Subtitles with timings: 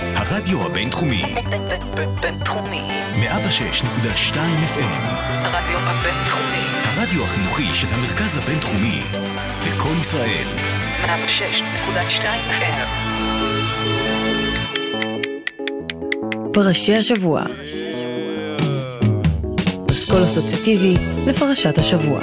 [0.00, 1.34] הרדיו הבינתחומי.
[2.22, 2.82] בינתחומי.
[3.14, 4.36] 106.2
[4.74, 5.02] FM.
[5.28, 6.64] הרדיו הבינתחומי.
[6.84, 9.02] הרדיו החינוכי של המרכז הבינתחומי.
[9.66, 10.46] לקום ישראל.
[11.04, 12.86] 106.2 FM.
[16.52, 17.42] פרשי השבוע.
[19.86, 20.94] פסקול אסוציאטיבי
[21.26, 22.20] לפרשת השבוע.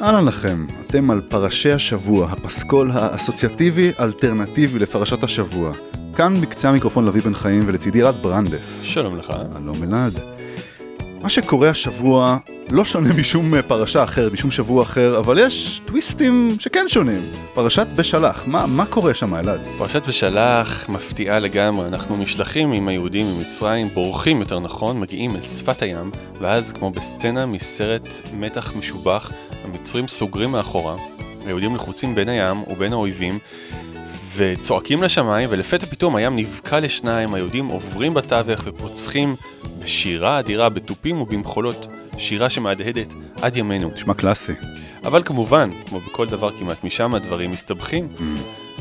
[0.00, 5.72] אהלן לכם, אתם על פרשי השבוע, הפסקול האסוציאטיבי אלטרנטיבי לפרשת השבוע.
[6.16, 8.82] כאן בקצה המיקרופון לביא בן חיים ולצידי רד ברנדס.
[8.82, 9.32] שלום לך.
[9.58, 10.20] שלום אלעד.
[11.22, 12.36] מה שקורה השבוע
[12.70, 17.22] לא שונה משום פרשה אחרת, משום שבוע אחר, אבל יש טוויסטים שכן שונים.
[17.54, 19.60] פרשת בשלח, מה, מה קורה שם אלעד?
[19.78, 25.82] פרשת בשלח מפתיעה לגמרי, אנחנו נשלחים עם היהודים ממצרים, בורחים יותר נכון, מגיעים אל שפת
[25.82, 29.32] הים, ואז כמו בסצנה מסרט מתח משובח,
[29.64, 30.96] המצרים סוגרים מאחורה,
[31.46, 33.38] היהודים לחוצים בין הים ובין האויבים,
[34.36, 39.36] וצועקים לשמיים, ולפתע פתאום הים נבקע לשניים, היהודים עוברים בתווך ופוצחים
[39.78, 41.86] בשירה אדירה, בתופים ובמחולות,
[42.18, 43.90] שירה שמהדהדת עד ימינו.
[43.96, 44.52] נשמע קלאסי.
[45.04, 48.08] אבל כמובן, כמו בכל דבר כמעט, משם הדברים מסתבכים.
[48.18, 48.22] Mm.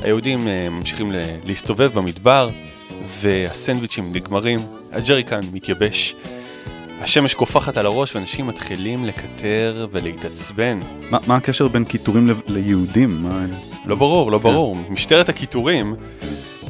[0.02, 1.12] היהודים אה, ממשיכים
[1.44, 2.48] להסתובב במדבר,
[3.22, 4.60] והסנדוויצ'ים נגמרים,
[4.92, 6.16] הג'ריקן מתייבש,
[7.04, 10.80] השמש קופחת על הראש, ואנשים מתחילים לקטר ולהתעצבן.
[11.12, 13.24] מה, מה הקשר בין קיטורים ל- ליהודים?
[13.24, 13.46] מה...
[13.86, 14.78] לא ברור, לא ברור.
[14.90, 15.96] משטרת הקיטורים,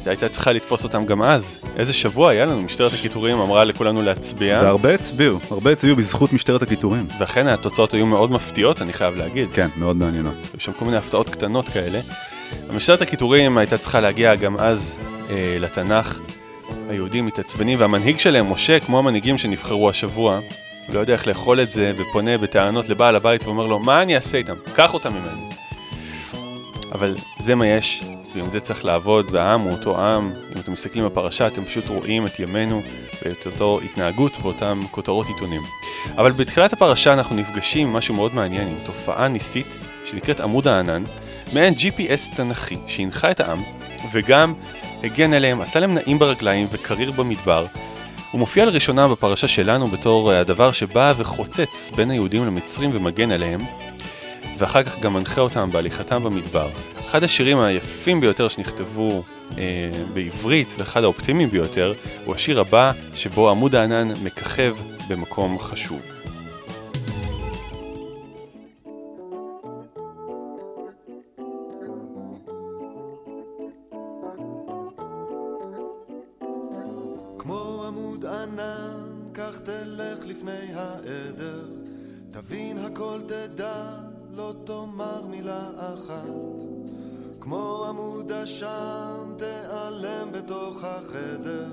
[0.06, 1.64] הייתה צריכה לתפוס אותם גם אז.
[1.76, 6.62] איזה שבוע היה לנו, משטרת הקיטורים אמרה לכולנו להצביע, והרבה הצביעו, הרבה הצביעו בזכות משטרת
[6.62, 7.06] הקיטורים.
[7.20, 9.48] ואכן התוצאות היו מאוד מפתיעות, אני חייב להגיד.
[9.52, 10.34] כן, מאוד מעניינות.
[10.52, 12.00] היו שם כל מיני הפתעות קטנות כאלה.
[12.70, 14.98] המשטרת הקיטורים הייתה צריכה להגיע גם אז
[15.30, 16.20] אה, לתנ"ך.
[16.88, 20.40] היהודים מתעצבנים, והמנהיג שלהם, משה, כמו המנהיגים שנבחרו השבוע,
[20.88, 24.38] לא יודע איך לאכול את זה, ופונה בטענות לבעל הבית ואומר לו, מה אני אעשה
[24.38, 24.54] איתם?
[24.74, 25.54] קח אותם ממני.
[26.92, 28.02] אבל זה מה יש,
[28.34, 30.32] ועם זה צריך לעבוד, והעם הוא אותו עם.
[30.52, 32.82] אם אתם מסתכלים בפרשה, אתם פשוט רואים את ימינו
[33.22, 35.60] ואת אותו התנהגות ואותם כותרות עיתונים.
[36.16, 39.66] אבל בתחילת הפרשה אנחנו נפגשים עם משהו מאוד מעניין, עם תופעה ניסית
[40.04, 41.04] שנקראת עמוד הענן,
[41.52, 43.62] מעין GPS תנכי שהנחה את העם,
[44.12, 44.54] וגם
[45.02, 47.66] הגן עליהם, עשה להם נעים ברגליים וקריר במדבר.
[48.30, 53.60] הוא מופיע לראשונה בפרשה שלנו בתור אה, הדבר שבא וחוצץ בין היהודים למצרים ומגן עליהם,
[54.58, 56.70] ואחר כך גם מנחה אותם בהליכתם במדבר.
[57.06, 59.22] אחד השירים היפים ביותר שנכתבו
[59.58, 61.94] אה, בעברית, ואחד האופטימיים ביותר,
[62.24, 64.76] הוא השיר הבא, שבו עמוד הענן מככב
[65.08, 66.13] במקום חשוב.
[85.76, 86.64] אחת.
[87.40, 91.68] כמו עמוד עשן, תיעלם בתוך החדר,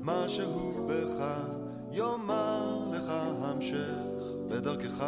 [0.00, 1.24] משהו בך
[1.92, 4.06] יאמר לך המשך
[4.50, 5.04] בדרכך.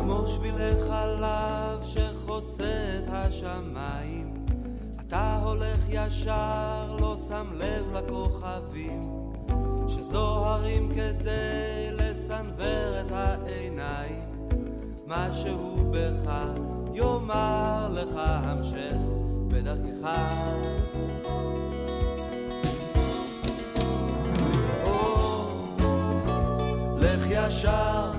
[0.00, 4.38] כמו שבילי חלב שחוצה את השמיים
[5.00, 9.27] אתה הולך ישר, לא שם לב לכוכבים
[9.88, 14.24] שזוהרים כדי לסנוור את העיניים.
[15.06, 16.32] משהו בך
[16.94, 19.08] יאמר לך המשך
[19.48, 20.08] בדרכך.
[27.48, 28.10] ישר,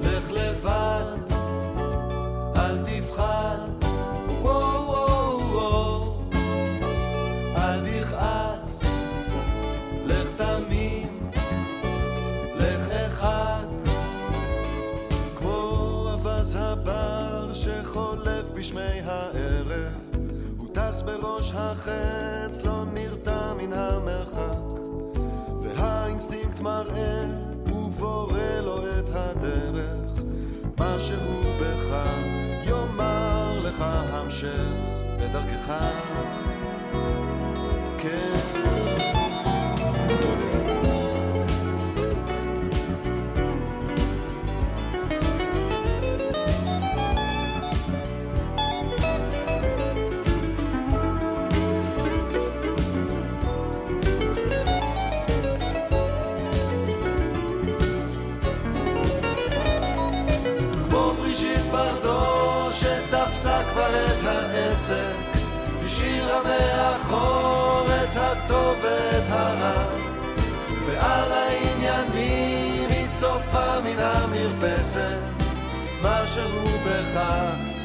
[0.00, 1.34] לך לבד,
[2.56, 3.37] אל תפחד,
[18.58, 19.92] בשמי הערב,
[20.56, 24.80] הוא טס בראש החץ, לא נרתע מן המרחק.
[25.62, 27.24] והאינסטינקט מראה
[27.66, 30.22] ובורא לו את הדרך
[30.78, 31.96] משהו בך
[32.64, 34.88] יאמר לך המשך
[35.20, 35.74] בדרכך
[64.78, 65.40] העסק
[65.80, 69.94] השאירה מאחור את הטוב ואת הרע
[70.86, 75.18] ועל העניינים היא צופה מן המרפסת
[76.02, 77.20] משהו בך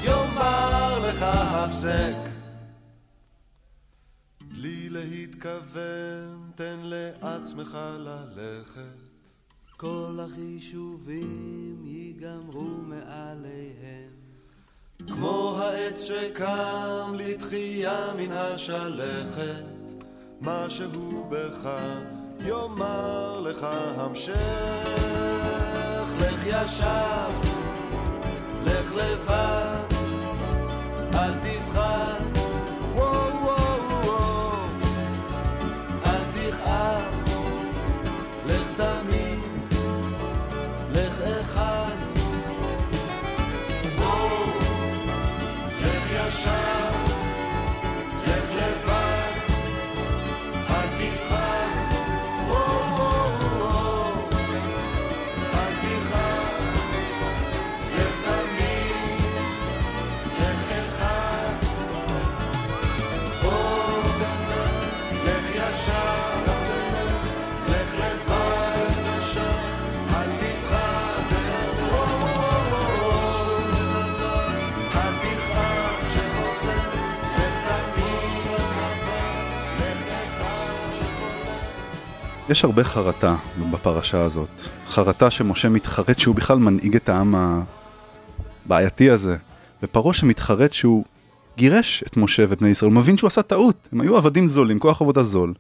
[0.03, 2.29] יאמר יאמר לך הפסק.
[4.41, 9.03] בלי להתכוון, תן לעצמך ללכת.
[9.77, 14.12] כל החישובים ייגמרו מעליהם.
[14.99, 19.63] כמו העץ שקם לתחייה מן השלכת,
[20.41, 21.69] משהו בך
[22.45, 23.67] יאמר לך
[23.97, 24.33] המשך.
[26.19, 27.29] לך ישר,
[28.65, 29.93] לך לבד,
[31.13, 31.62] אל תבחר.
[82.53, 83.35] יש הרבה חרטה
[83.71, 84.61] בפרשה הזאת.
[84.88, 87.35] חרטה שמשה מתחרט שהוא בכלל מנהיג את העם
[88.65, 89.38] הבעייתי הזה.
[89.83, 91.03] ופרעה שמתחרט שהוא
[91.57, 92.91] גירש את משה ואת בני ישראל.
[92.91, 93.89] הוא מבין שהוא עשה טעות.
[93.91, 95.53] הם היו עבדים זולים, כוח עבודה זול.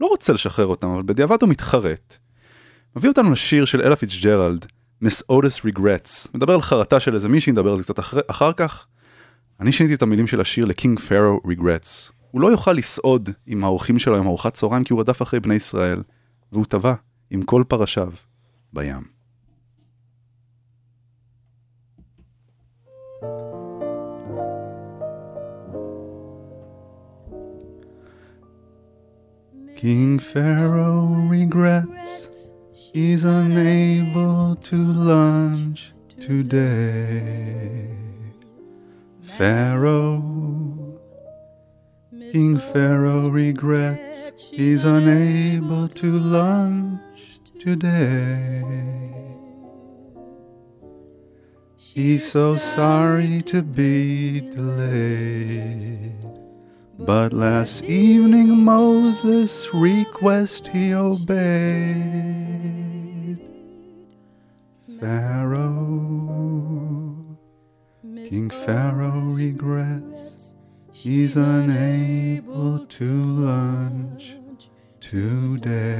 [0.00, 2.16] לא רוצה לשחרר אותם, אבל בדיעבד הוא מתחרט.
[2.96, 4.66] מביא אותנו לשיר של אלה פיצ'ג'רלד,
[5.04, 6.28] Miss Otis Regrets.
[6.34, 8.86] מדבר על חרטה של איזה מישהי, נדבר על זה קצת אחר, אחר כך.
[9.60, 12.21] אני שיניתי את המילים של השיר ל-King Pharaoh Regrets.
[12.32, 15.54] הוא לא יוכל לסעוד עם האורחים שלו עם ארוחת צהריים כי הוא רדף אחרי בני
[15.54, 16.02] ישראל,
[16.52, 16.94] והוא טבע
[17.30, 18.12] עם כל פרשיו
[18.72, 19.12] בים.
[29.76, 32.12] King Pharaoh regrets
[32.92, 34.76] he's unable to
[35.10, 35.80] lunch
[36.20, 37.88] today.
[39.36, 40.81] Pharaoh,
[42.32, 48.64] King Pharaoh regrets he's unable to lunch today.
[51.76, 56.14] He's so sorry to be delayed.
[56.98, 61.36] But last evening Moses' request he obeyed.
[64.98, 65.66] Pharaoh,
[68.02, 70.41] King Pharaoh regrets
[71.02, 74.36] he's unable to lunch
[75.00, 75.98] today.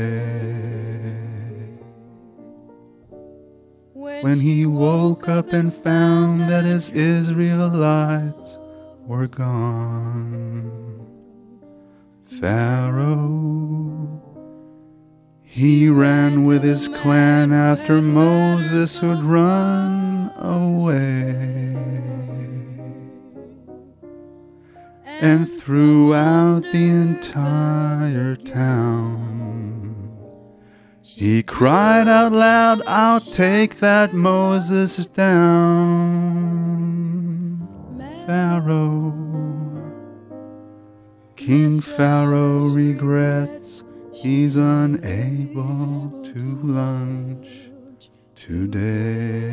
[3.93, 8.60] When he woke up and found that his Israelites
[9.04, 10.70] were gone,
[12.40, 14.22] Pharaoh,
[15.43, 22.21] he ran with his clan after Moses who'd run away.
[25.22, 30.10] And throughout the entire town,
[31.00, 36.08] he cried out loud, I'll take that Moses down.
[38.26, 39.14] Pharaoh,
[41.36, 47.70] King Pharaoh regrets he's unable to lunch
[48.34, 49.52] today.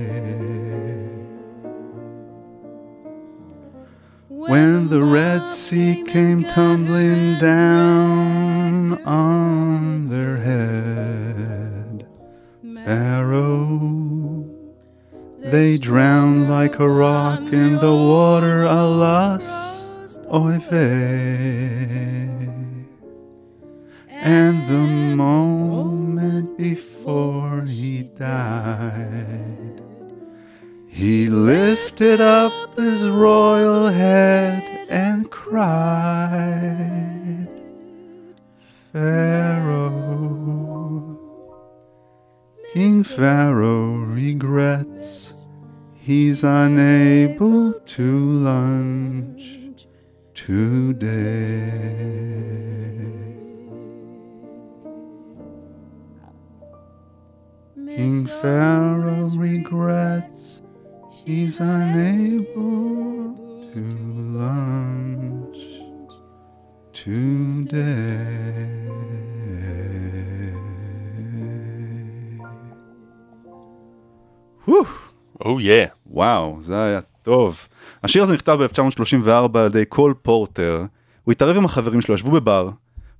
[4.48, 12.08] When the Red Sea came tumbling down on their head,
[12.86, 14.50] Pharaoh,
[15.40, 19.92] they drowned like a rock in the water, alas,
[20.34, 22.30] oy vey.
[24.10, 29.79] And the moment before he died,
[31.00, 36.38] he lifted up his royal head and cried,
[38.92, 39.96] Pharaoh,
[42.74, 45.48] King Pharaoh regrets
[45.96, 49.88] he's unable to lunch
[50.34, 51.72] today.
[57.96, 60.59] King Pharaoh regrets
[61.30, 63.36] he's unable
[63.72, 63.82] to
[64.38, 65.62] lunch
[67.02, 68.40] today.
[75.46, 75.86] או יא.
[76.08, 77.68] וואו, זה היה טוב.
[78.04, 80.86] השיר הזה נכתב ב-1934 על ידי קול פורטר.
[81.24, 82.70] הוא התערב עם החברים שלו, ישבו בבר,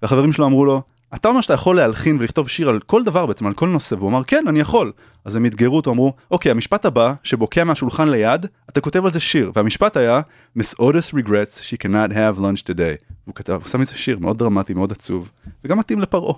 [0.02, 0.82] והחברים שלו אמרו לו,
[1.16, 4.10] אתה אומר שאתה יכול להלחין ולכתוב שיר על כל דבר בעצם, על כל נושא, והוא
[4.10, 4.92] אמר, כן, אני יכול.
[5.26, 9.20] אז הם אתגרו אותו, אמרו, אוקיי, המשפט הבא, שבוקע מהשולחן ליד, אתה כותב על זה
[9.20, 10.22] שיר, והמשפט היה,
[10.58, 13.04] Miss Otis regrets she cannot have lunch today.
[13.26, 15.32] הוא כתב, הוא שם איזה שיר מאוד דרמטי, מאוד עצוב,
[15.64, 16.34] וגם מתאים לפרעה.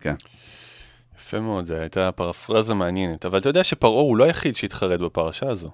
[0.00, 0.14] כן.
[1.18, 3.24] יפה מאוד, זו הייתה פרפרזה מעניינת.
[3.26, 5.70] אבל אתה יודע שפרעה הוא לא היחיד שהתחרט בפרשה הזו.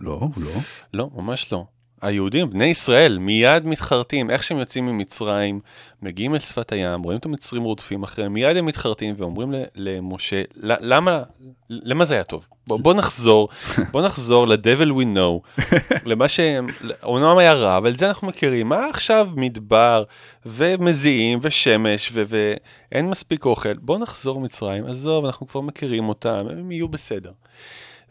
[0.00, 0.50] לא, הוא לא.
[0.94, 1.64] לא, ממש לא.
[2.02, 5.60] היהודים, בני ישראל, מיד מתחרטים, איך שהם יוצאים ממצרים,
[6.02, 10.94] מגיעים אל שפת הים, רואים את המצרים רודפים אחריהם, מיד הם מתחרטים ואומרים למשה, "ל-
[10.94, 11.22] למה,
[11.70, 12.46] למה זה היה טוב?
[12.66, 13.48] בוא, בוא נחזור,
[13.90, 15.62] בוא נחזור ל-devil we know,
[16.10, 16.66] למה שהם,
[17.02, 20.04] אומנם היה רע, אבל את זה אנחנו מכירים, מה עכשיו מדבר
[20.46, 26.72] ומזיעים ושמש ו- ואין מספיק אוכל, בוא נחזור מצרים, עזוב, אנחנו כבר מכירים אותם, הם
[26.72, 27.30] יהיו בסדר.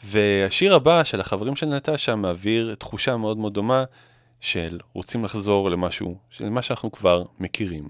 [0.08, 3.84] והשיר הבא של החברים של נטשה מעביר תחושה מאוד מאוד דומה
[4.40, 7.90] של רוצים לחזור למשהו, של מה שאנחנו כבר מכירים.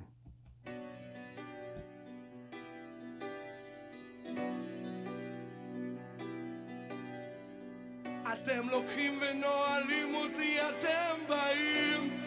[8.33, 12.21] אתם לוקחים ונועלים אותי, אתם באים.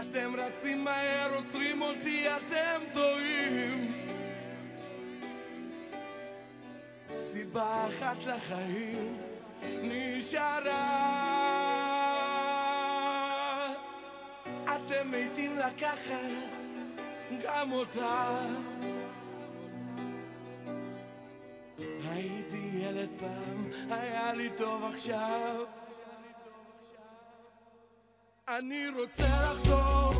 [0.00, 4.01] אתם רצים מהר, עוצרים אותי, אתם טועים.
[7.32, 9.16] סיבה אחת לחיים
[9.82, 11.22] נשארה.
[14.64, 16.62] אתם מתים לקחת
[17.44, 18.36] גם אותה.
[22.10, 25.64] הייתי ילד פעם, היה לי טוב עכשיו.
[28.48, 30.12] אני רוצה לחזור,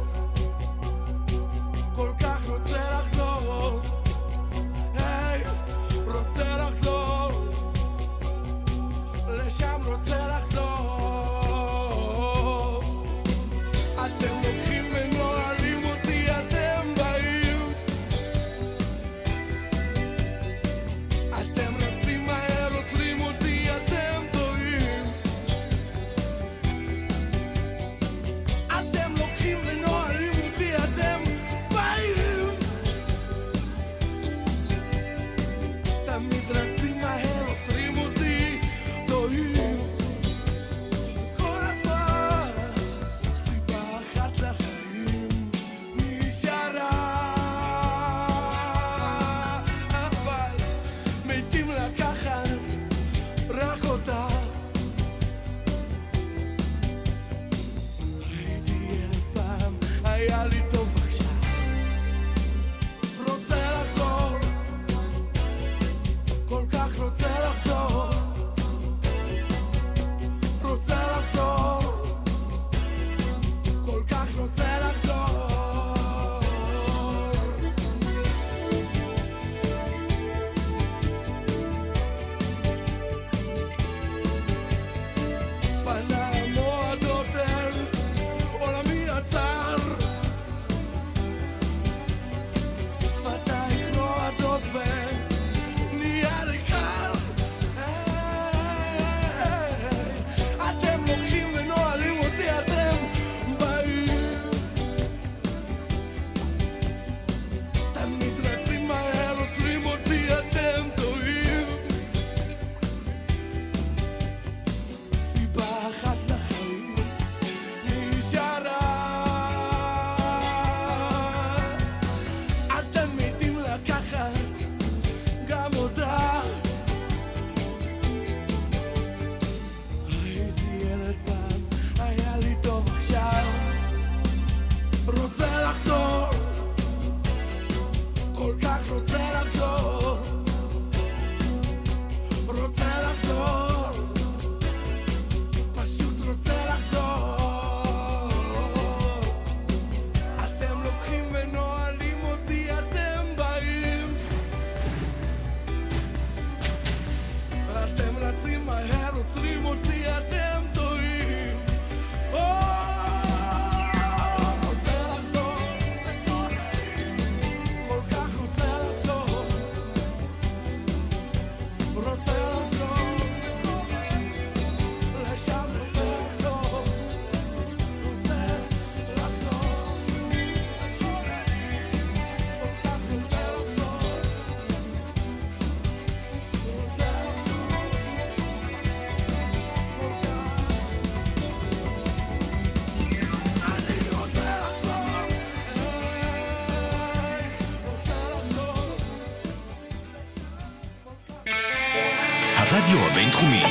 [202.75, 203.63] הרדיו הבינתחומי.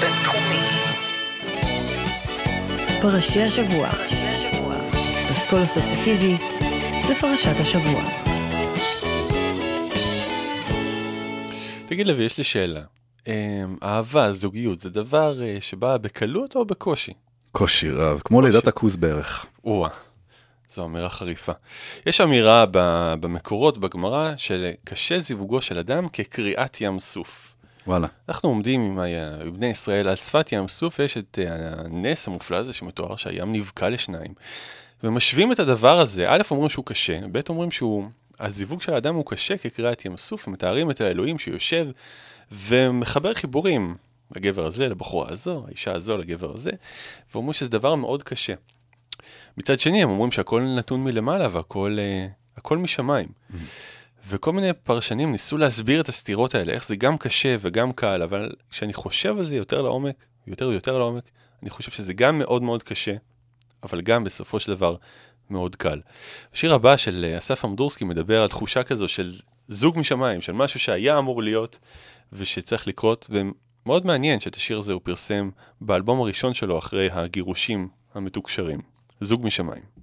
[0.00, 0.60] בינתחומי.
[3.00, 3.88] פרשי השבוע.
[5.30, 6.36] פסקול אסוציאטיבי
[7.10, 8.02] לפרשת השבוע.
[11.88, 12.80] תגיד לוי, יש לי שאלה.
[13.26, 13.32] אמ,
[13.82, 17.12] אהבה, זוגיות, זה דבר אה, שבא בקלות או בקושי?
[17.52, 19.46] קושי רב, כמו לידת הכוז בערך.
[19.64, 19.90] או-אה,
[20.68, 21.52] זו אמירה חריפה.
[22.06, 22.64] יש אמירה
[23.20, 27.49] במקורות, בגמרא, שקשה זיווגו של אדם כקריעת ים סוף.
[27.86, 28.06] וואלה.
[28.28, 32.28] אנחנו עומדים עם ה- עם בני ישראל על שפת ים סוף, ויש את אה, הנס
[32.28, 34.34] המופלא הזה שמתואר שהים נבקע לשניים.
[35.04, 38.04] ומשווים את הדבר הזה, א' אומרים שהוא קשה, ב' אומרים שהוא,
[38.40, 41.86] הזיווג של האדם הוא קשה כקריעת ים סוף, ומתארים את האלוהים שיושב
[42.52, 43.96] ומחבר חיבורים,
[44.36, 46.70] לגבר הזה, לבחורה הזו, האישה הזו, לגבר הזה,
[47.34, 48.54] ואומרים שזה דבר מאוד קשה.
[49.56, 53.28] מצד שני, הם אומרים שהכל נתון מלמעלה והכל אה, הכל משמיים.
[54.28, 58.52] וכל מיני פרשנים ניסו להסביר את הסתירות האלה, איך זה גם קשה וגם קל, אבל
[58.70, 61.30] כשאני חושב על זה יותר לעומק, יותר ויותר לעומק,
[61.62, 63.14] אני חושב שזה גם מאוד מאוד קשה,
[63.82, 64.96] אבל גם בסופו של דבר
[65.50, 66.00] מאוד קל.
[66.54, 69.32] השיר הבא של אה, אסף אמדורסקי מדבר על תחושה כזו של
[69.68, 71.78] זוג משמיים, של משהו שהיה אמור להיות
[72.32, 75.50] ושצריך לקרות, ומאוד מעניין שאת השיר הזה הוא פרסם
[75.80, 78.80] באלבום הראשון שלו אחרי הגירושים המתוקשרים.
[79.20, 79.99] זוג משמיים.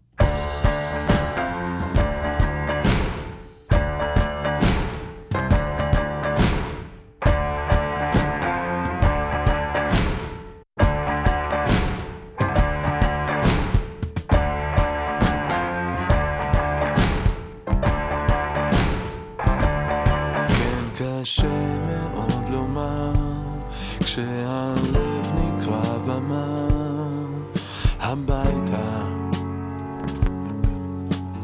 [28.08, 29.06] הביתה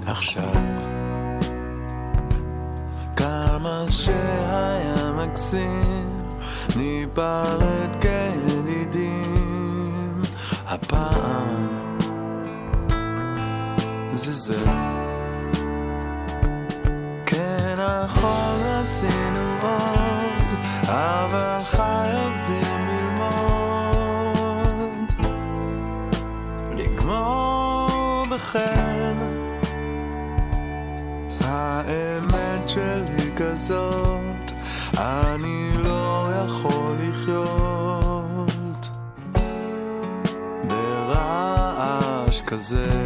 [0.05, 0.53] עכשיו.
[3.15, 6.21] כמה שהיה מקסים
[6.75, 9.41] ניפרד כידידים.
[10.67, 11.67] הפעם
[14.13, 14.63] זה זה.
[17.25, 19.32] כן נכון רצינו
[33.63, 34.51] כזאת,
[34.97, 38.89] אני לא יכול לחיות
[40.67, 43.02] ברעש כזה.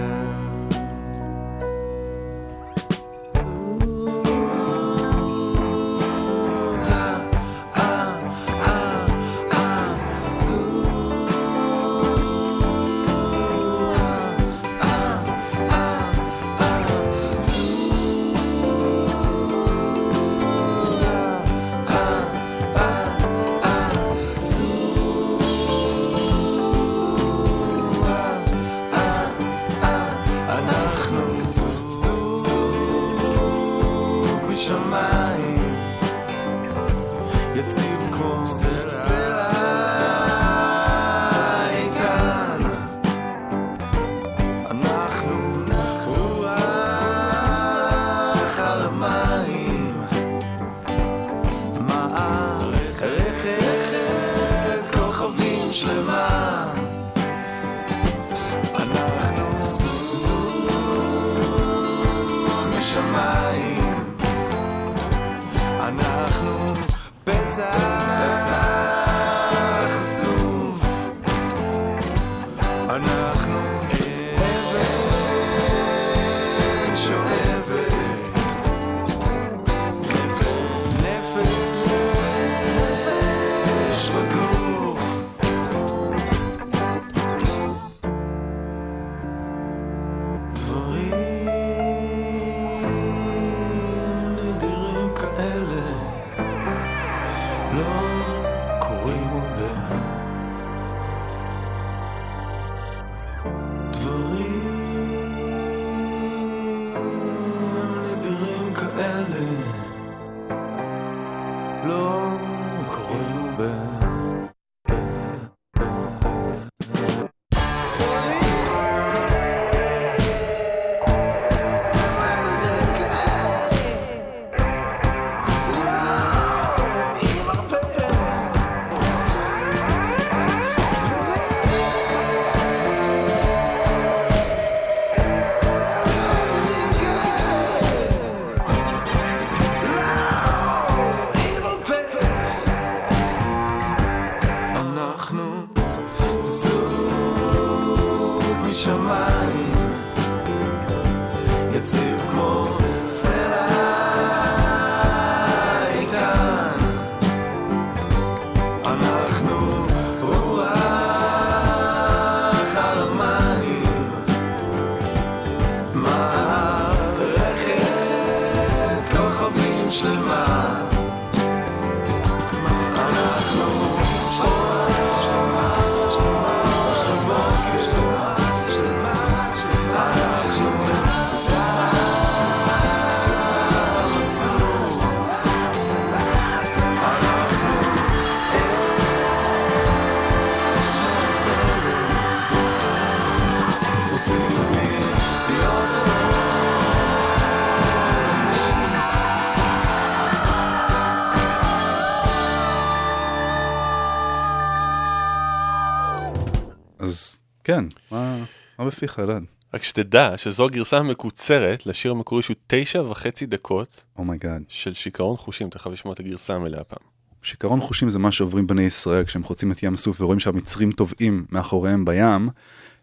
[208.87, 209.43] בפיך, אלעד?
[209.73, 214.63] רק שתדע שזו הגרסה המקוצרת לשיר המקורי שהוא תשע וחצי דקות oh my God.
[214.69, 217.07] של שיכרון חושים, אתה חייב לשמוע את הגרסה המלאה פעם.
[217.41, 221.45] שיכרון חושים זה מה שעוברים בני ישראל כשהם חוצים את ים סוף ורואים שהמצרים טובעים
[221.51, 222.49] מאחוריהם בים.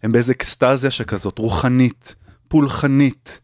[0.03, 2.15] הם באיזה אקסטזיה שכזאת, רוחנית,
[2.49, 3.41] פולחנית,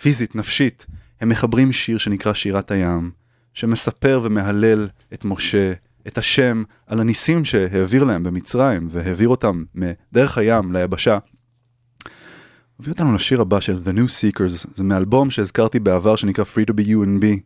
[0.00, 0.86] פיזית, נפשית.
[1.20, 3.10] הם מחברים שיר שנקרא שירת הים,
[3.54, 5.72] שמספר ומהלל את משה,
[6.06, 11.18] את השם, על הניסים שהעביר להם במצרים, והעביר אותם מדרך הים ליבשה.
[12.80, 16.74] הביא אותנו לשיר הבא של The New Seekers, זה מאלבום שהזכרתי בעבר שנקרא Free to
[16.74, 17.40] be you and be,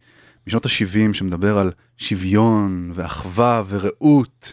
[0.46, 4.52] משנות ה-70, שמדבר על שוויון ואחווה ורעות.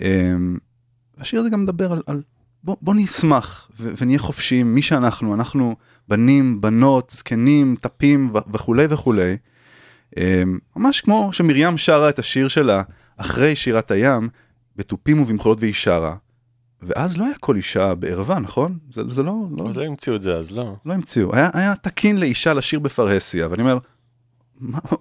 [0.00, 0.58] אמ,
[1.18, 2.22] השיר הזה גם מדבר על, על
[2.64, 5.76] בוא, בוא נשמח ו- ונהיה חופשיים, מי שאנחנו, אנחנו
[6.08, 9.36] בנים, בנות, זקנים, טפים ו- וכולי וכולי.
[10.16, 12.82] אמ, ממש כמו שמרים שרה את השיר שלה
[13.16, 14.28] אחרי שירת הים,
[14.76, 16.16] בתופים ובמחולות והיא שרה.
[16.82, 18.78] ואז לא היה כל אישה בערווה, נכון?
[18.92, 20.76] זה, זה לא, לא, לא המציאו את זה אז, לא.
[20.86, 21.34] לא המציאו.
[21.34, 23.78] היה, היה תקין לאישה לשיר בפרהסיה, ואני אומר,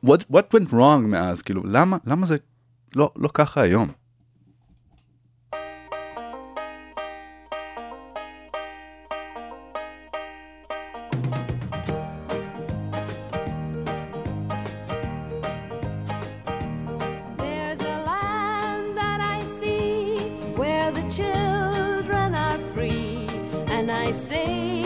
[0.06, 1.42] what, what went wrong מאז?
[1.42, 2.38] כאילו, למה, למה זה
[2.96, 3.88] לא, לא ככה היום?
[24.12, 24.79] they say.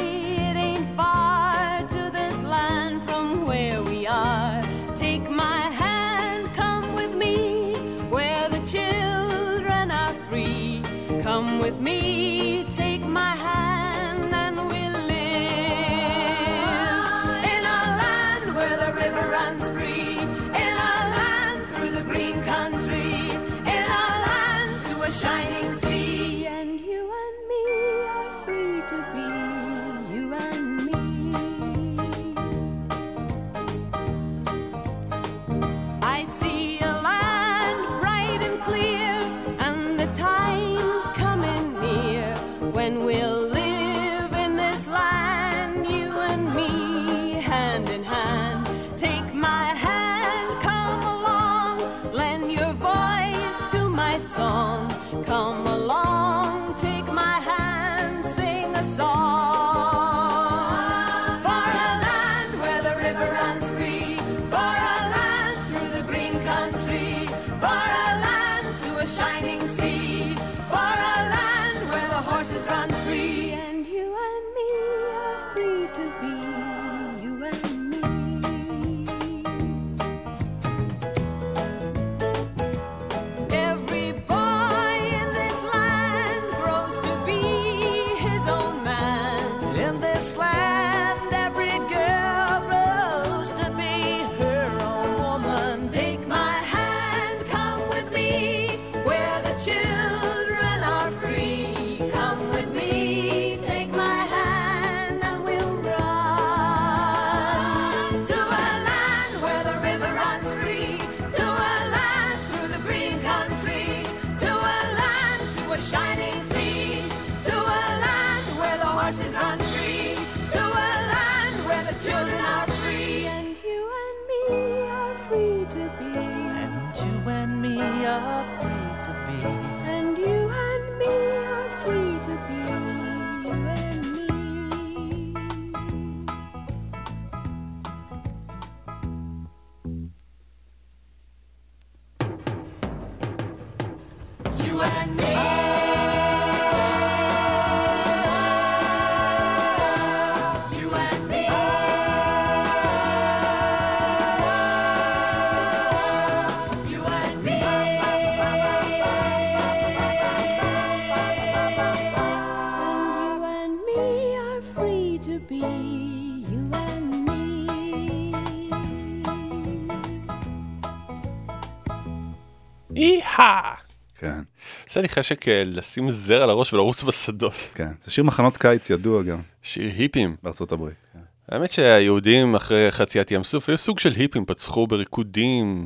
[174.93, 177.53] עושה לי חשק אה, לשים זר על הראש ולרוץ בשדות.
[177.75, 177.91] כן.
[178.01, 180.35] זה שיר מחנות קיץ ידוע גם שיר היפים.
[180.43, 180.95] בארצות הברית.
[181.13, 181.19] כן.
[181.49, 185.85] האמת שהיהודים אחרי חציית ים סוף היו סוג של היפים, פצחו בריקודים,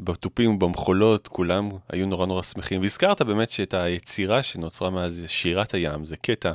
[0.00, 2.80] בתופים ובמחולות, כולם היו נורא נורא שמחים.
[2.80, 6.52] והזכרת באמת שאת היצירה שנוצרה מאז שירת הים, זה קטע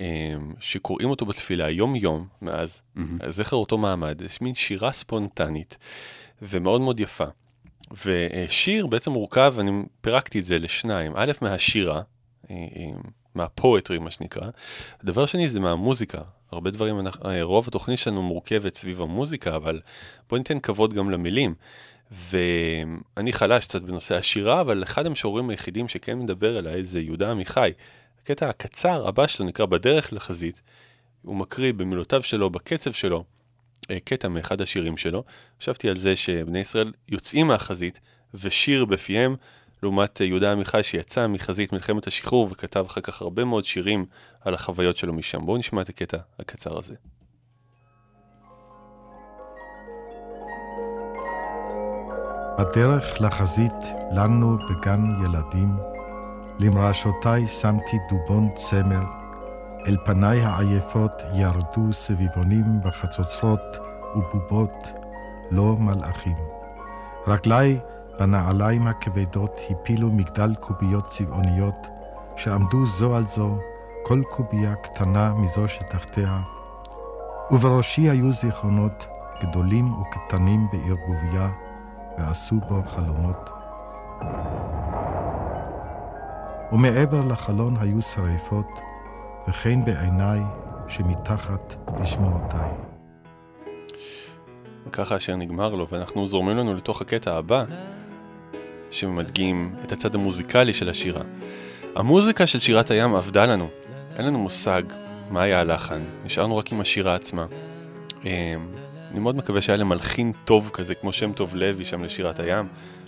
[0.00, 2.82] אה, שקוראים אותו בתפילה יום-יום מאז,
[3.28, 5.76] זכר אותו מעמד, יש מין שירה ספונטנית
[6.42, 7.26] ומאוד מאוד יפה.
[8.04, 12.02] ושיר בעצם מורכב, אני פירקתי את זה לשניים, א' מהשירה,
[12.50, 12.90] אה, אה,
[13.34, 14.50] מהפואטרי, מה שנקרא.
[15.02, 16.20] הדבר שני זה מהמוזיקה.
[16.52, 19.80] הרבה דברים, אה, רוב התוכנית שלנו מורכבת סביב המוזיקה, אבל
[20.28, 21.54] בוא ניתן כבוד גם למילים.
[22.30, 27.72] ואני חלש קצת בנושא השירה, אבל אחד המשוררים היחידים שכן מדבר אליי זה יהודה עמיחי.
[28.22, 30.60] הקטע הקצר הבא שלו נקרא בדרך לחזית.
[31.22, 33.24] הוא מקריא במילותיו שלו, בקצב שלו,
[34.04, 35.24] קטע מאחד השירים שלו.
[35.60, 38.00] חשבתי על זה שבני ישראל יוצאים מהחזית
[38.34, 39.36] ושיר בפיהם,
[39.82, 44.06] לעומת אה, יהודה עמיחי שיצא מחזית מלחמת השחרור וכתב אחר כך הרבה מאוד שירים
[44.40, 45.46] על החוויות שלו משם.
[45.46, 46.94] בואו נשמע את הקטע הקצר הזה.
[52.58, 53.82] בדרך לחזית
[54.16, 55.68] לנו בגן ילדים,
[56.60, 59.21] למרשותיי שמתי דובון צמר,
[59.86, 63.78] אל פניי העייפות ירדו סביבונים וחצוצרות
[64.14, 64.92] ובובות,
[65.50, 66.36] לא מלאכים.
[67.26, 67.80] רגליי
[68.18, 71.86] בנעליים הכבדות הפילו מגדל קוביות צבעוניות,
[72.36, 73.58] שעמדו זו על זו,
[74.04, 76.40] כל קובייה קטנה מזו שתחתיה,
[77.50, 79.06] ובראשי היו זיכרונות
[79.42, 81.48] גדולים וקטנים בערבוביה,
[82.18, 83.50] ועשו בו חלומות.
[86.72, 88.80] ומעבר לחלון היו שרפות,
[89.48, 90.40] וכן בעיניי
[90.88, 92.70] שמתחת לשמורותיי.
[94.86, 97.64] וככה השיר נגמר לו, ואנחנו זורמים לנו לתוך הקטע הבא,
[98.90, 101.22] שמדגים את הצד המוזיקלי של השירה.
[101.94, 103.68] המוזיקה של שירת הים עבדה לנו.
[104.16, 104.82] אין לנו מושג
[105.30, 107.46] מה היה הלחן, נשארנו רק עם השירה עצמה.
[108.24, 108.30] אמ,
[109.10, 112.66] אני מאוד מקווה שהיה להם מלחין טוב כזה, כמו שם טוב לוי שם לשירת הים,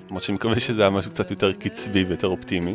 [0.09, 2.75] למרות שאני מקווה שזה היה משהו קצת יותר קצבי ויותר אופטימי.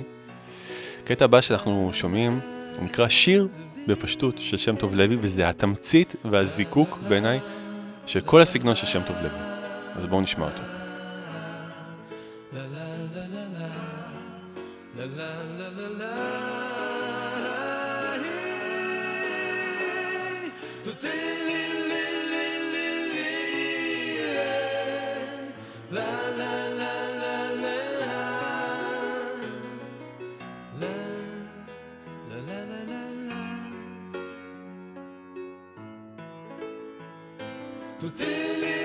[1.03, 2.39] הקטע הבא שאנחנו שומעים,
[2.79, 3.47] הוא נקרא שיר
[3.87, 7.39] בפשטות של שם טוב לוי, וזה התמצית והזיקוק בעיניי
[8.05, 9.39] של כל הסגנון של שם טוב לוי.
[9.95, 10.63] אז בואו נשמע אותו.
[38.03, 38.78] הרדיו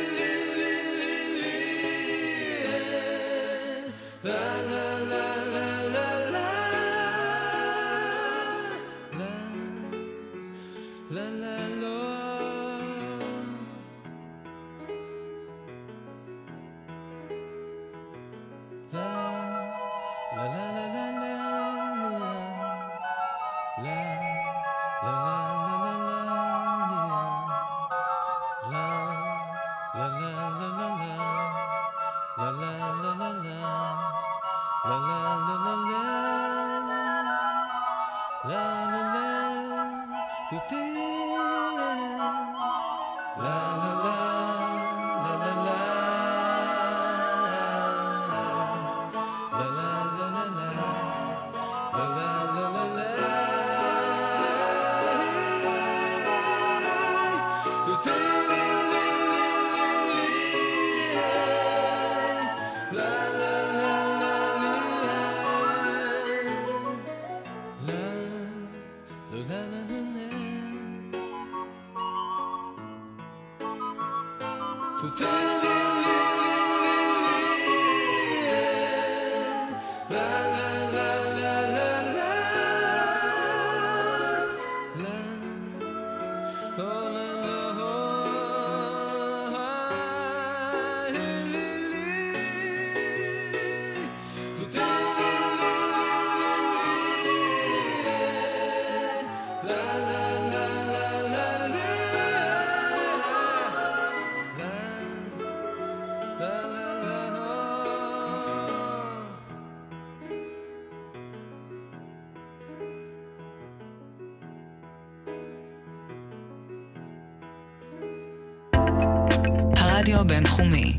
[120.21, 120.93] הבינתחומי,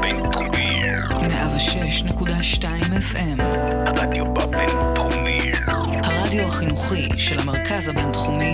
[0.00, 0.80] בינתחומי.
[1.08, 2.64] 106.2
[3.12, 3.42] FM,
[3.86, 5.52] הרדיו בבינתחומי.
[6.04, 8.52] הרדיו החינוכי של המרכז הבינתחומי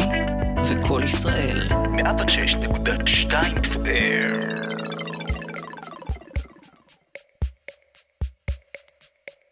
[0.63, 1.69] זה קול ישראל.
[1.69, 3.33] 106.2
[3.73, 4.51] פאר.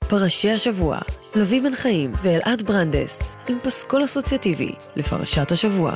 [0.09, 0.98] פרשי השבוע,
[1.35, 5.94] לביא בן חיים ואלעד ברנדס, עם פסקול אסוציאטיבי לפרשת השבוע.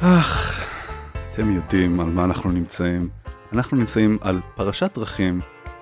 [0.00, 0.61] אך,
[1.32, 3.08] אתם יודעים על מה אנחנו נמצאים.
[3.52, 5.40] אנחנו נמצאים על פרשת דרכים,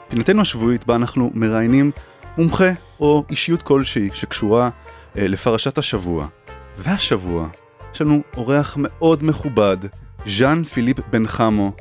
[0.09, 1.91] פינתנו השבועית בה אנחנו מראיינים
[2.39, 4.71] מומחה או אישיות כלשהי שקשורה
[5.19, 6.27] אה, לפרשת השבוע.
[6.79, 7.49] והשבוע
[7.95, 9.77] יש לנו אורח מאוד מכובד,
[10.27, 11.73] ז'אן פיליפ בן חמו,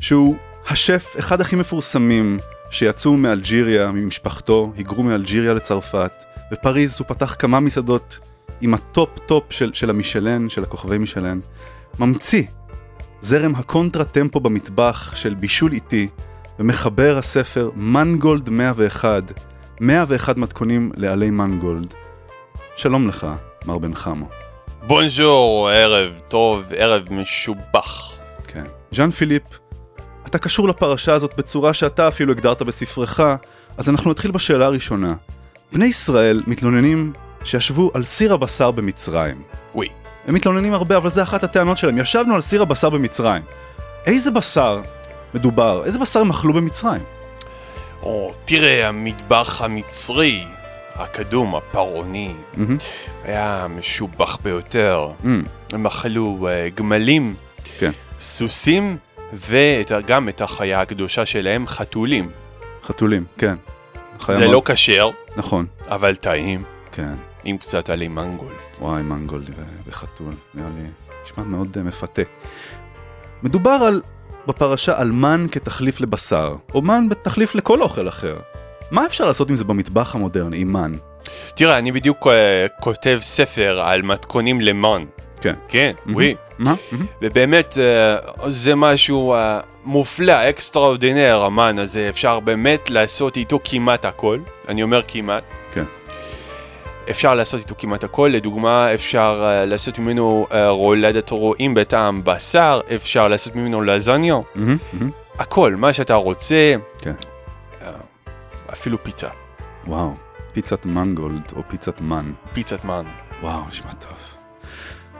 [0.00, 0.36] שהוא
[0.68, 2.38] השף, אחד הכי מפורסמים
[2.70, 6.12] שיצאו מאלג'יריה, ממשפחתו, היגרו מאלג'יריה לצרפת.
[6.52, 8.18] בפריז הוא פתח כמה מסעדות
[8.60, 11.38] עם ה top top של, של המישלן, של הכוכבי מישלן.
[11.98, 12.42] ממציא
[13.20, 16.08] זרם הקונטרה טמפו במטבח של בישול איטי,
[16.58, 19.22] ומחבר הספר מנגולד 101,
[19.80, 21.94] 101 מתכונים לעלי מנגולד.
[22.76, 23.26] שלום לך,
[23.66, 24.28] מר בן חמו.
[24.86, 28.12] בונז'ור, ערב טוב, ערב משובח.
[28.46, 28.64] כן.
[28.92, 29.42] ז'אן פיליפ,
[30.26, 33.20] אתה קשור לפרשה הזאת בצורה שאתה אפילו הגדרת בספרך,
[33.76, 35.14] אז אנחנו נתחיל בשאלה הראשונה.
[35.72, 37.12] בני ישראל מתלוננים
[37.44, 39.42] שישבו על סיר הבשר במצרים.
[39.74, 39.88] וואי.
[40.28, 41.98] הם מתלוננים הרבה, אבל זה אחת הטענות שלהם.
[41.98, 43.42] ישבנו על סיר הבשר במצרים.
[44.06, 44.80] איזה בשר
[45.34, 45.82] מדובר?
[45.84, 47.02] איזה בשר הם אכלו במצרים?
[48.02, 50.44] או, תראה, המטבח המצרי,
[50.94, 52.76] הקדום, הפרעוני, מהמם.
[53.24, 55.08] היה משובח ביותר.
[55.24, 55.26] Mm,
[55.72, 57.34] הם אכלו אה, גמלים,
[57.78, 57.90] כן.
[58.20, 58.96] סוסים,
[59.32, 62.30] וגם את החיה הקדושה שלהם, חתולים.
[62.84, 63.54] חתולים, כן.
[64.26, 66.62] זה מאוד- לא כשר, נכון, אבל טעים,
[66.92, 67.14] כן.
[67.44, 68.52] עם קצת עלי מנגול.
[68.80, 69.50] וואי, מנגולד
[69.86, 70.90] וחתול, נראה לי
[71.24, 72.22] נשמע מאוד uh, מפתה.
[73.42, 74.02] מדובר על,
[74.46, 78.36] בפרשה על מן כתחליף לבשר, או מן בתחליף לכל אוכל אחר.
[78.90, 80.92] מה אפשר לעשות עם זה במטבח המודרני, עם מן?
[81.54, 85.04] תראה, אני בדיוק אה, כותב ספר על מתכונים למן.
[85.40, 85.54] כן.
[85.68, 85.92] כן.
[86.06, 86.34] וואי.
[86.58, 86.74] מה?
[87.22, 88.16] ובאמת אה,
[88.50, 95.00] זה משהו אה, מופלא, extraordinaire, המן הזה, אפשר באמת לעשות איתו כמעט הכל, אני אומר
[95.08, 95.44] כמעט.
[97.10, 102.80] אפשר לעשות איתו כמעט הכל, לדוגמה אפשר אה, לעשות ממנו אה, רולדת רועים בטעם בשר,
[102.94, 105.10] אפשר לעשות ממנו לזניה, מהמם, מהמם.
[105.38, 107.14] הכל, מה שאתה רוצה, כן.
[107.82, 107.90] אה,
[108.72, 109.28] אפילו פיצה,
[109.86, 110.14] וואו,
[110.52, 112.32] פיצת מנגולד או פיצת מן.
[112.52, 113.04] פיצת מן.
[113.42, 114.12] וואו, נשמע טוב.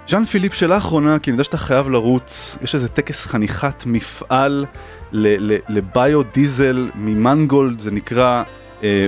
[0.08, 4.66] ז'אן פיליפ, שאלה אחרונה, כי אני יודע שאתה חייב לרוץ, יש איזה טקס חניכת מפעל
[5.68, 8.42] לביו-דיזל ממנגולד, זה נקרא
[8.82, 9.06] אה,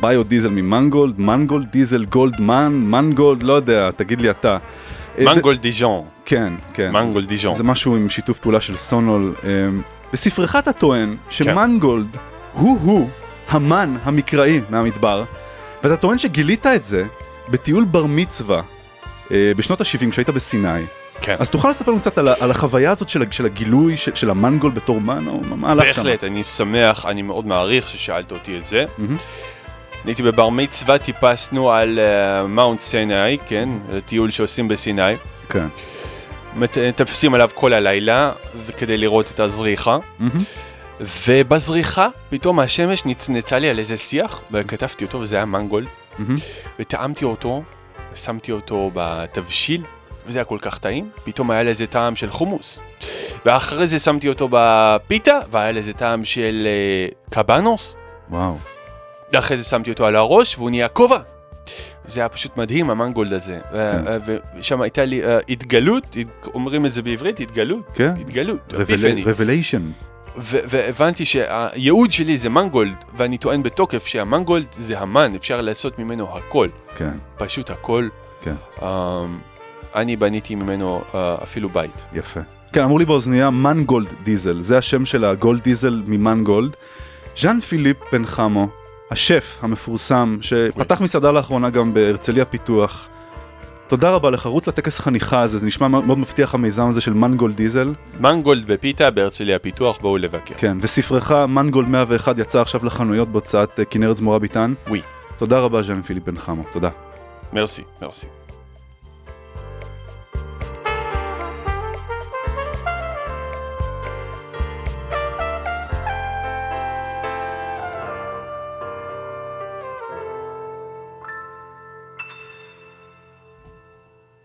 [0.00, 4.58] ביו-דיזל ממנגולד, מנגולד דיזל גולד מן, מנגולד, לא יודע, תגיד לי אתה.
[5.18, 6.92] אה, מנגול דיז'ון, כן, כן.
[6.92, 7.54] מנגול דיז'ון.
[7.54, 9.32] זה משהו עם שיתוף פעולה של סונול.
[9.44, 9.50] אה,
[10.12, 12.16] בספרך אתה טוען שמנגולד
[12.52, 13.08] הוא-הוא
[13.48, 15.24] המן המקראי מהמדבר,
[15.82, 17.04] ואתה טוען שגילית את זה
[17.50, 18.62] בטיול בר מצווה
[19.32, 20.82] אה, בשנות ה-70 כשהיית בסיני.
[21.20, 21.36] כן.
[21.38, 24.74] אז תוכל לספר לנו קצת על, על החוויה הזאת של, של הגילוי של, של המנגולד
[24.74, 26.02] בתור מן, או מה- הלך שם?
[26.02, 28.84] בהחלט, אני שמח, אני מאוד מעריך ששאלת אותי את זה.
[28.98, 29.16] מהמם.
[30.02, 33.68] אני הייתי בבר מצווה, טיפסנו על אה, מאונט סיני, כן,
[34.06, 35.16] טיול שעושים בסיני.
[35.48, 35.66] כן.
[36.56, 38.32] מטפסים עליו כל הלילה,
[38.66, 39.98] וכדי לראות את הזריחה.
[40.18, 40.40] מהמם.
[41.00, 45.86] ובזריחה, פתאום השמש נצנצה לי על איזה שיח, וכתבתי אותו, וזה היה מנגול.
[46.18, 46.36] מהמם.
[46.78, 47.62] וטעמתי אותו,
[48.12, 49.82] ושמתי אותו בתבשיל,
[50.26, 52.78] וזה היה כל כך טעים, פתאום היה לזה טעם של חומוס.
[53.46, 57.96] ואחרי זה שמתי אותו בפיתה, והיה לזה טעם של אה, קבנוס.
[58.30, 58.56] וואו.
[59.32, 61.18] ואחרי זה שמתי אותו על הראש, והוא נהיה כובע.
[62.06, 63.58] זה היה פשוט מדהים, המנגולד הזה.
[63.72, 67.80] ו- ושם הייתה לי אה, התגלות, הת- אומרים את זה בעברית, התגלות?
[67.94, 68.12] כן.
[68.20, 68.74] התגלות.
[69.26, 69.82] רבליישן.
[70.40, 76.68] והבנתי שהייעוד שלי זה מנגולד, ואני טוען בתוקף שהמנגולד זה המן, אפשר לעשות ממנו הכל.
[76.96, 78.08] כן, פשוט הכל.
[78.42, 78.54] כן.
[78.78, 78.82] Um,
[79.94, 81.90] אני בניתי ממנו uh, אפילו בית.
[82.14, 82.40] יפה.
[82.72, 86.70] כן, אמרו לי באוזנייה מנגולד דיזל, זה השם של הגולד דיזל ממנגולד.
[87.36, 88.68] ז'אן פיליפ בן חמו,
[89.10, 93.08] השף המפורסם, שפתח מסעדה לאחרונה גם בהרצליה פיתוח.
[93.88, 97.56] תודה רבה לך, רוץ לטקס חניכה הזה, זה נשמע מאוד מבטיח המיזם הזה של מנגולד
[97.56, 97.88] דיזל.
[98.20, 100.54] מנגולד בפיתה בהרצליה פיתוח, בואו לבקר.
[100.58, 104.74] כן, וספרך מנגולד 101 יצא עכשיו לחנויות בהוצאת אה, כנרת זמורה ביטן.
[104.88, 105.00] ווי.
[105.38, 106.90] תודה רבה ז'אן פיליפ בן חמו, תודה.
[107.52, 108.26] מרסי, מרסי.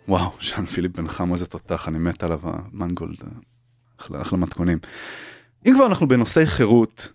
[0.08, 3.18] וואו, ז'אן פיליפ בן חמו איזה תותח, אני מת עליו, המנגולד,
[4.02, 4.80] אחלה, אחלה מתכונים.
[5.66, 7.14] אם כבר אנחנו בנושאי חירות,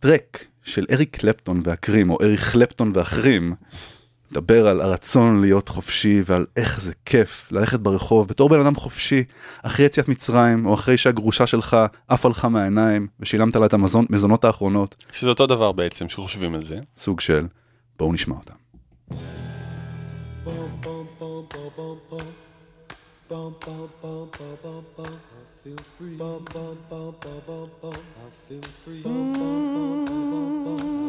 [0.00, 3.54] טרק של אריק קלפטון והקרים, או אריק קלפטון ואחרים,
[4.30, 9.24] מדבר על הרצון להיות חופשי ועל איך זה כיף ללכת ברחוב בתור בן אדם חופשי
[9.62, 11.76] אחרי יציאת מצרים או אחרי שהגרושה שלך
[12.08, 14.96] עפה לך מהעיניים ושילמת לה את המזונות האחרונות.
[15.12, 16.78] שזה אותו דבר בעצם, שחושבים על זה.
[16.96, 17.46] סוג של
[17.98, 18.54] בואו נשמע אותם.
[21.18, 22.34] bum bum bum bum.
[23.28, 25.06] Bum bum bum bum bum bum.
[25.06, 26.16] I feel free.
[26.16, 27.94] Bum bum bum bum bum bum.
[27.94, 29.02] I feel free.
[29.02, 31.07] Bum bum bum bum bum bum.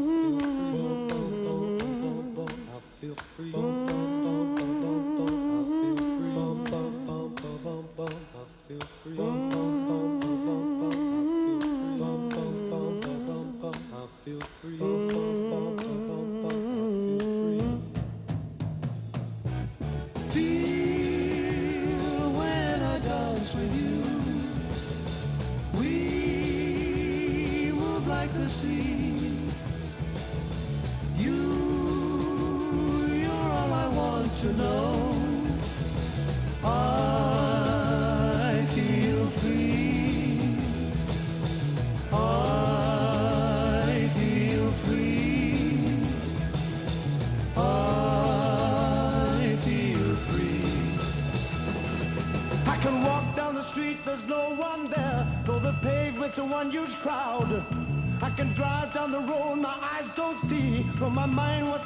[60.99, 61.78] But my mind was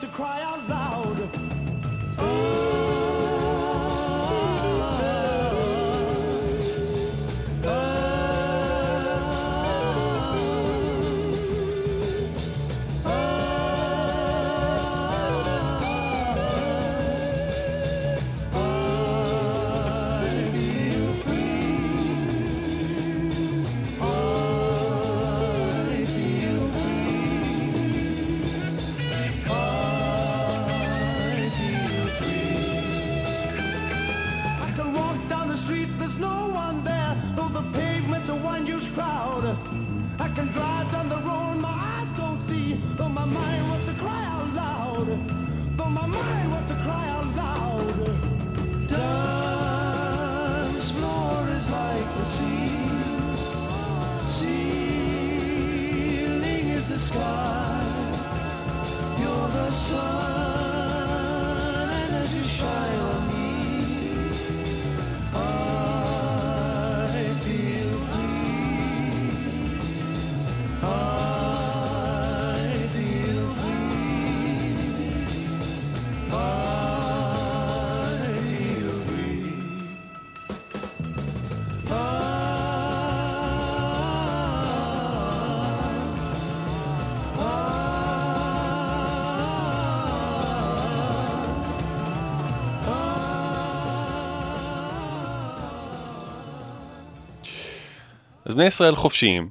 [98.54, 99.50] אז בני ישראל חופשיים,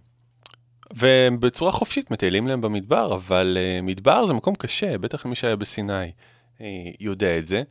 [0.94, 5.56] והם בצורה חופשית מטיילים להם במדבר, אבל uh, מדבר זה מקום קשה, בטח מי שהיה
[5.56, 6.10] בסיני
[6.58, 6.62] uh,
[7.00, 7.62] יודע את זה.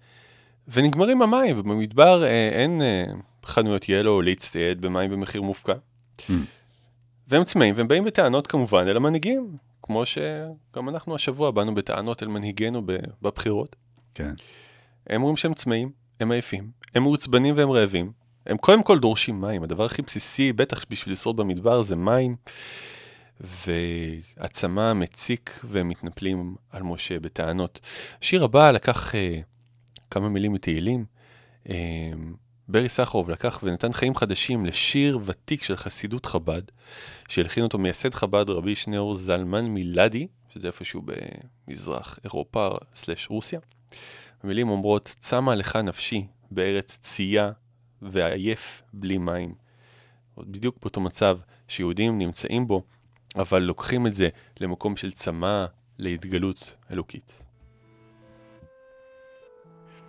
[0.67, 2.25] ונגמרים המים, ובמדבר uh,
[2.55, 5.73] אין uh, חנויות ילו להצטייד במים במחיר מופקע.
[7.27, 12.27] והם צמאים, והם באים בטענות כמובן אל המנהיגים, כמו שגם אנחנו השבוע באנו בטענות אל
[12.27, 12.81] מנהיגינו
[13.21, 13.75] בבחירות.
[14.13, 14.33] כן.
[15.07, 18.20] הם אומרים שהם צמאים, הם עייפים, הם מעוצבנים והם רעבים.
[18.45, 22.35] הם קודם כל דורשים מים, הדבר הכי בסיסי, בטח בשביל לשרוד במדבר, זה מים.
[23.67, 27.79] והצמא מציק והם מתנפלים על משה בטענות.
[28.21, 29.39] השיר הבא לקח אה,
[30.11, 31.05] כמה מילים מתהילים.
[31.69, 32.11] אה,
[32.67, 36.61] ברי סחרוב לקח ונתן חיים חדשים לשיר ותיק של חסידות חב"ד,
[37.27, 41.01] שהלחין אותו מייסד חב"ד רבי שניאור זלמן מילדי, שזה איפשהו
[41.67, 43.59] במזרח אירופה סלש רוסיה.
[44.43, 47.51] המילים אומרות, צמה לך נפשי בארץ צייה
[48.01, 49.53] ועייף בלי מים.
[50.37, 51.37] בדיוק באותו מצב
[51.67, 52.83] שיהודים נמצאים בו,
[53.35, 54.29] אבל לוקחים את זה
[54.59, 55.65] למקום של צמא
[55.99, 57.43] להתגלות אלוקית.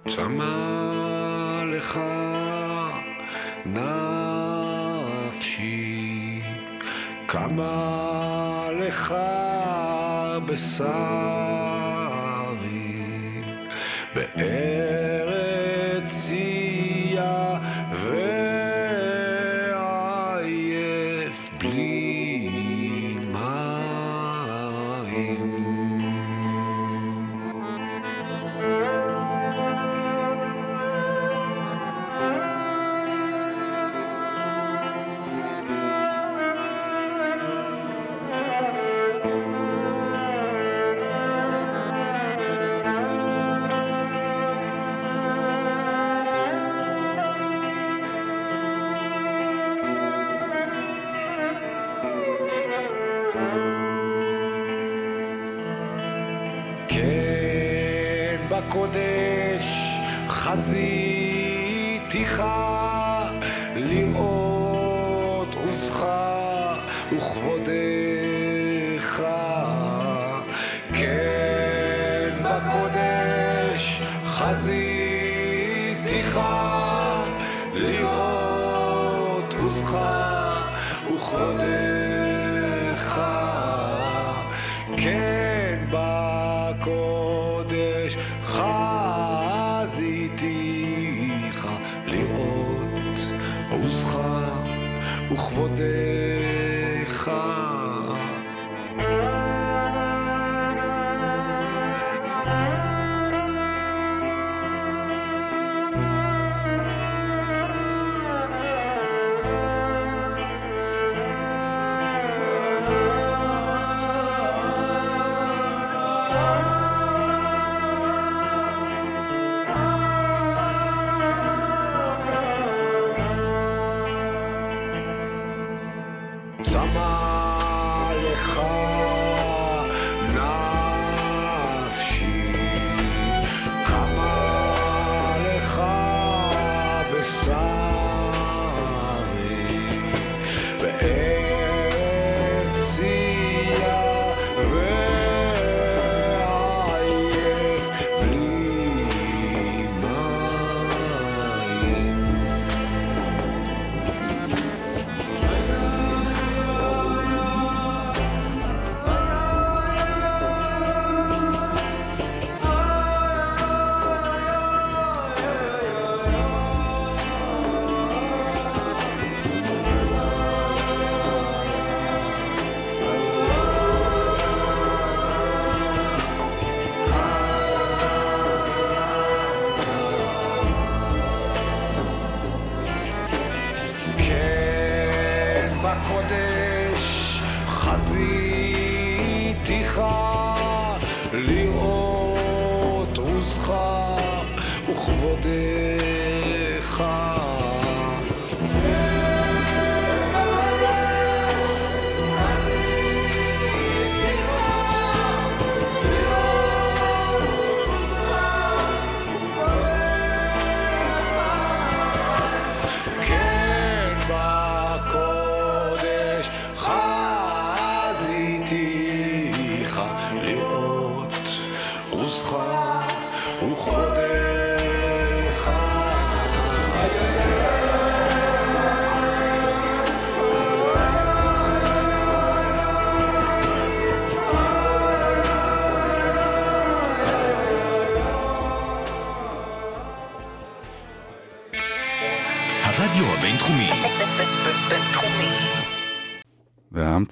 [0.09, 2.01] צמא לך
[5.27, 6.41] נפשי,
[7.29, 9.15] כמה לך
[10.47, 10.93] בשרי,
[14.15, 14.62] בארץ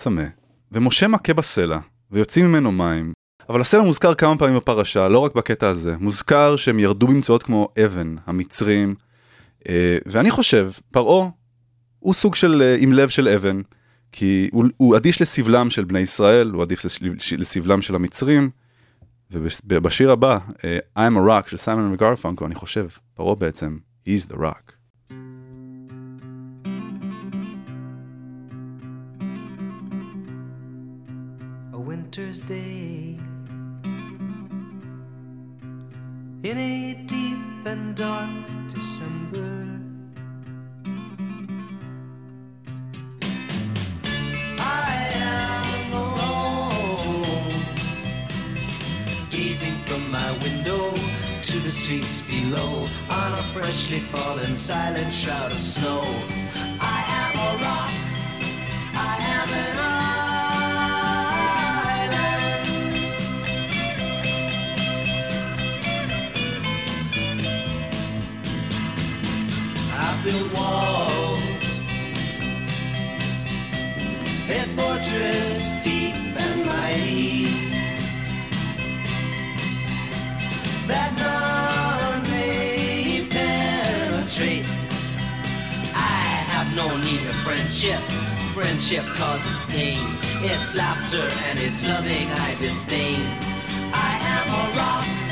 [0.00, 0.24] צמא,
[0.72, 1.78] ומשה מכה בסלע,
[2.10, 3.12] ויוצאים ממנו מים,
[3.48, 5.96] אבל הסלע מוזכר כמה פעמים בפרשה, לא רק בקטע הזה.
[6.00, 8.94] מוזכר שהם ירדו במציאות כמו אבן, המצרים,
[9.68, 11.28] אה, ואני חושב, פרעה
[11.98, 13.60] הוא סוג של אה, עם לב של אבן,
[14.12, 18.50] כי הוא, הוא אדיש לסבלם של בני ישראל, הוא לס- לסבלם של המצרים,
[19.64, 20.78] ובשיר הבא, אה,
[21.08, 23.78] I'm a rock של סיימון וגרפנקו, אני חושב, פרעה בעצם,
[24.08, 24.72] he's the rock.
[32.10, 33.16] Winter's day
[36.42, 38.28] in a deep and dark
[38.74, 39.78] December.
[44.58, 47.64] I am alone,
[49.30, 50.92] gazing from my window
[51.42, 56.00] to the streets below on a freshly fallen silent shroud of snow.
[56.80, 57.99] I am a rock.
[70.22, 71.42] Built walls,
[74.50, 77.46] a fortress deep and mighty
[80.86, 84.66] that none may penetrate.
[85.94, 88.00] I have no need of friendship.
[88.52, 90.00] Friendship causes pain.
[90.42, 93.20] It's laughter and it's loving I disdain.
[93.92, 95.29] I am a rock.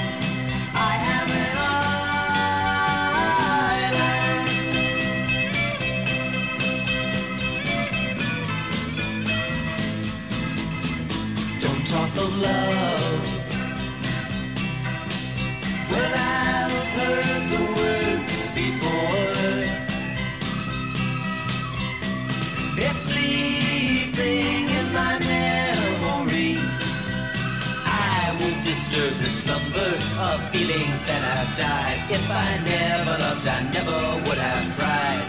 [28.99, 31.99] The slumber of feelings that have died.
[32.11, 33.93] If I never loved, I never
[34.27, 35.23] would have cried.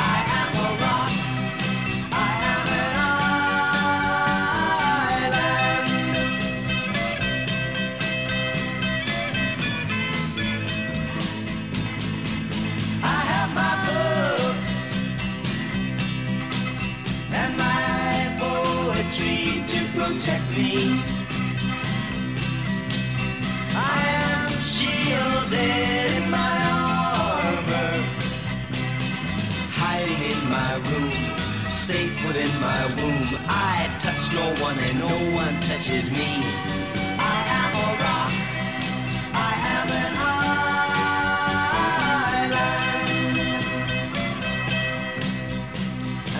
[0.00, 1.12] I am a rock.
[2.12, 2.94] I am an
[5.30, 5.54] island.
[13.02, 14.72] I have my books
[17.30, 20.93] and my poetry to protect me.
[31.84, 33.28] Safe within my womb.
[33.46, 36.30] I touch no one and no one touches me.
[37.34, 38.32] I am a rock.
[39.50, 40.14] I am an
[42.32, 42.64] island.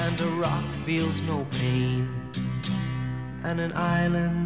[0.03, 2.09] And a rock feels no pain,
[3.43, 4.44] and an island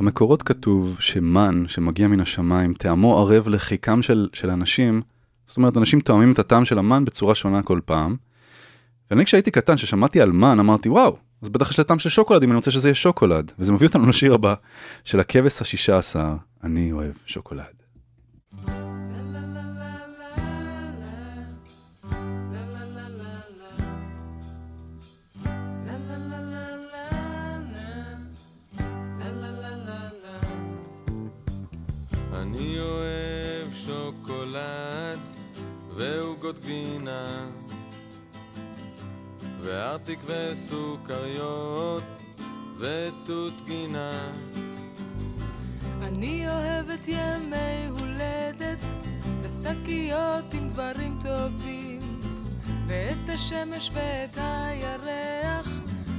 [0.00, 5.02] במקורות כתוב שמן שמגיע מן השמיים, טעמו ערב לחיקם של, של אנשים,
[5.46, 8.16] זאת אומרת, אנשים תואמים את הטעם של המן בצורה שונה כל פעם.
[9.10, 12.42] ואני כשהייתי קטן, ששמעתי על מן, אמרתי, וואו, אז בטח יש לה טעם של שוקולד
[12.42, 13.52] אם אני רוצה שזה יהיה שוקולד.
[13.58, 14.54] וזה מביא אותנו לשיר הבא
[15.04, 16.34] של הכבש השישה עשר,
[16.64, 17.64] אני אוהב שוקולד.
[18.68, 18.89] אני
[36.50, 37.46] ועוגות גבינה
[39.60, 42.02] וארטיק וסוכריות
[42.78, 44.32] ותות גינה.
[46.02, 48.78] אני אוהבת ימי הולדת
[49.42, 52.20] ושקיות עם דברים טובים
[52.86, 55.68] ואת השמש ואת הירח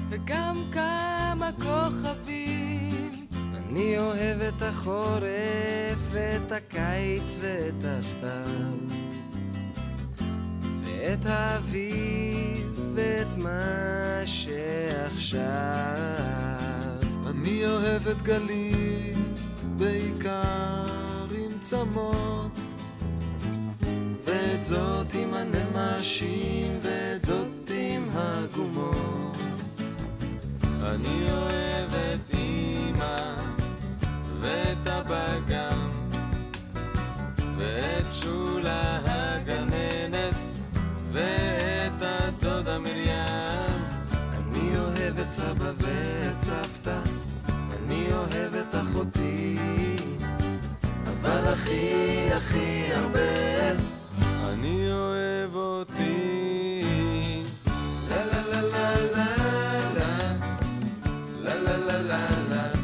[0.09, 3.27] וגם כמה כוכבים.
[3.55, 9.10] אני אוהב את החורף ואת הקיץ ואת הסתיו
[11.03, 15.41] ואת האביב ואת מה שעכשיו.
[17.27, 19.33] אני אוהב את גלים
[19.77, 20.83] בעיקר
[21.31, 22.51] עם צמות.
[24.25, 29.37] ואת זאת עם הנמשים ואת זאת עם הגומות.
[30.83, 33.35] אני אוהב את אמא
[34.39, 35.37] ואת אבא
[37.57, 38.99] ואת שולה
[41.11, 43.71] ואת הדודה מרים
[44.33, 46.99] אני אוהב את סבא ואת סבתא
[47.55, 49.57] אני אוהב את אחותי
[51.07, 53.71] אבל הכי הכי הרבה
[54.53, 56.83] אני אוהב אותי
[58.09, 59.35] לה לה לה לה לה
[61.43, 62.80] לה לה לה לה לה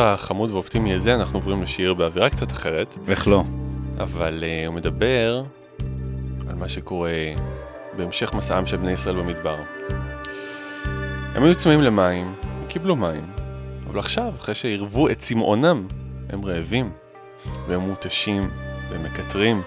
[0.00, 2.98] החמוד והאופטימי הזה אנחנו עוברים לשיר באווירה קצת אחרת.
[3.08, 3.44] איך לא?
[3.98, 5.42] אבל uh, הוא מדבר
[6.48, 7.12] על מה שקורה
[7.96, 9.56] בהמשך מסעם של בני ישראל במדבר.
[11.34, 13.30] הם היו צמאים למים, הם קיבלו מים,
[13.86, 15.86] אבל עכשיו, אחרי שעירבו את צמאונם,
[16.28, 16.92] הם רעבים,
[17.68, 18.50] והם מותשים,
[18.90, 19.62] והם מקטרים.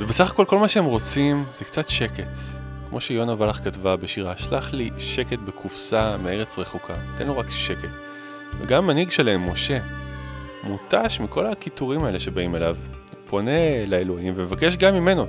[0.00, 2.38] ובסך הכל כל מה שהם רוצים זה קצת שקט.
[2.88, 8.11] כמו שיונה ולך כתבה בשירה, שלח לי שקט בקופסה מארץ רחוקה, תן לו רק שקט.
[8.60, 9.78] וגם המנהיג שלהם, משה,
[10.62, 12.76] מותש מכל הקיטורים האלה שבאים אליו.
[13.10, 15.26] הוא פונה לאלוהים ומבקש גם ממנו,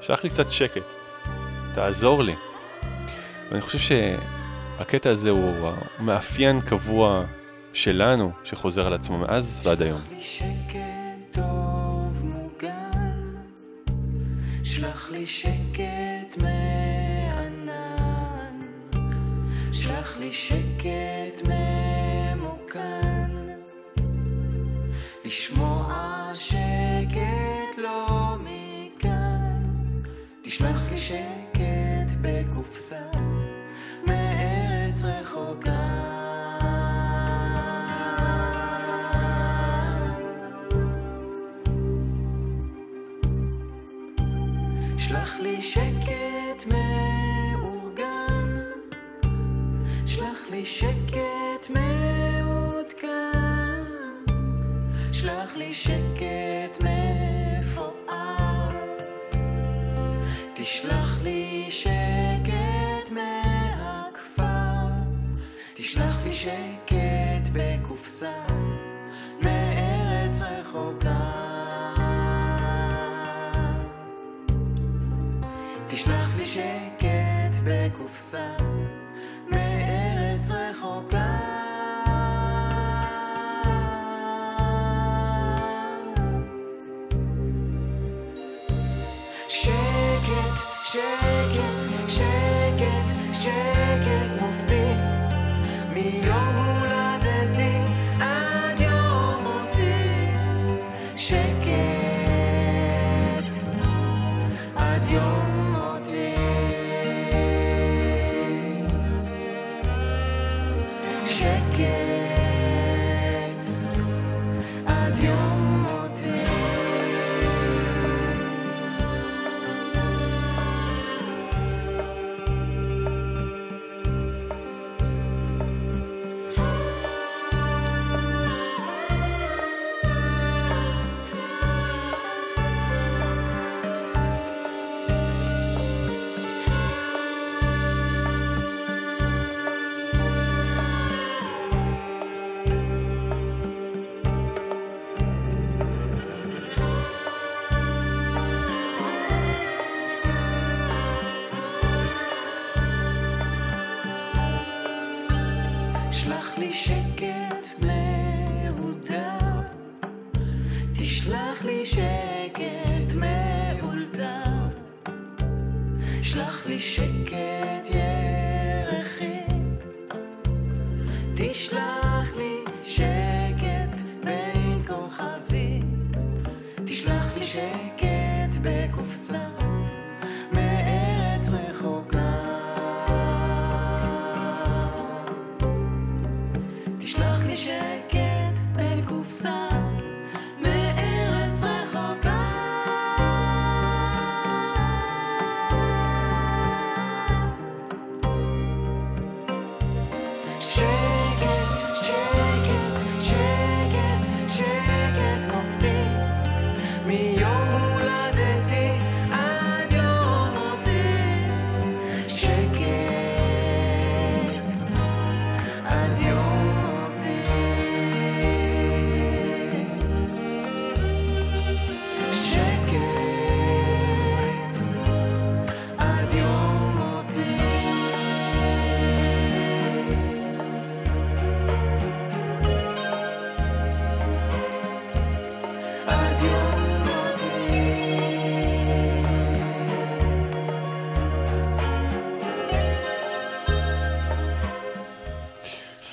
[0.00, 0.82] שלח לי קצת שקט,
[1.74, 2.34] תעזור לי.
[3.50, 7.24] ואני חושב שהקטע הזה הוא מאפיין קבוע
[7.72, 10.00] שלנו, שחוזר על עצמו מאז ועד היום.
[14.64, 17.62] שלח לי שקט מענן
[19.72, 21.48] שלח לי שקט
[22.72, 23.36] כאן.
[25.24, 25.71] לשמוע
[78.34, 78.61] בקופסה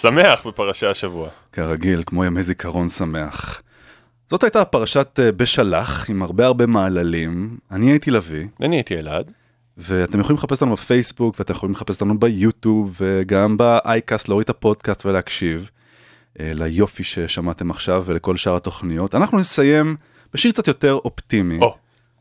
[0.02, 1.30] שמח בפרשי השבוע.
[1.54, 3.62] כרגיל, כמו ימי זיכרון שמח.
[4.30, 7.58] זאת הייתה פרשת אה, בשלח עם הרבה הרבה מעללים.
[7.72, 8.48] אני הייתי לביא.
[8.62, 9.32] אני הייתי אלעד.
[9.78, 15.06] ואתם יכולים לחפש אותנו בפייסבוק ואתם יכולים לחפש אותנו ביוטיוב וגם באייקאסט להוריד את הפודקאסט
[15.06, 15.70] ולהקשיב
[16.40, 19.16] אה, ליופי ששמעתם עכשיו ולכל שאר התוכניות.
[19.16, 19.96] אנחנו נסיים
[20.34, 21.60] בשיר קצת יותר אופטימי.
[21.60, 21.72] Oh.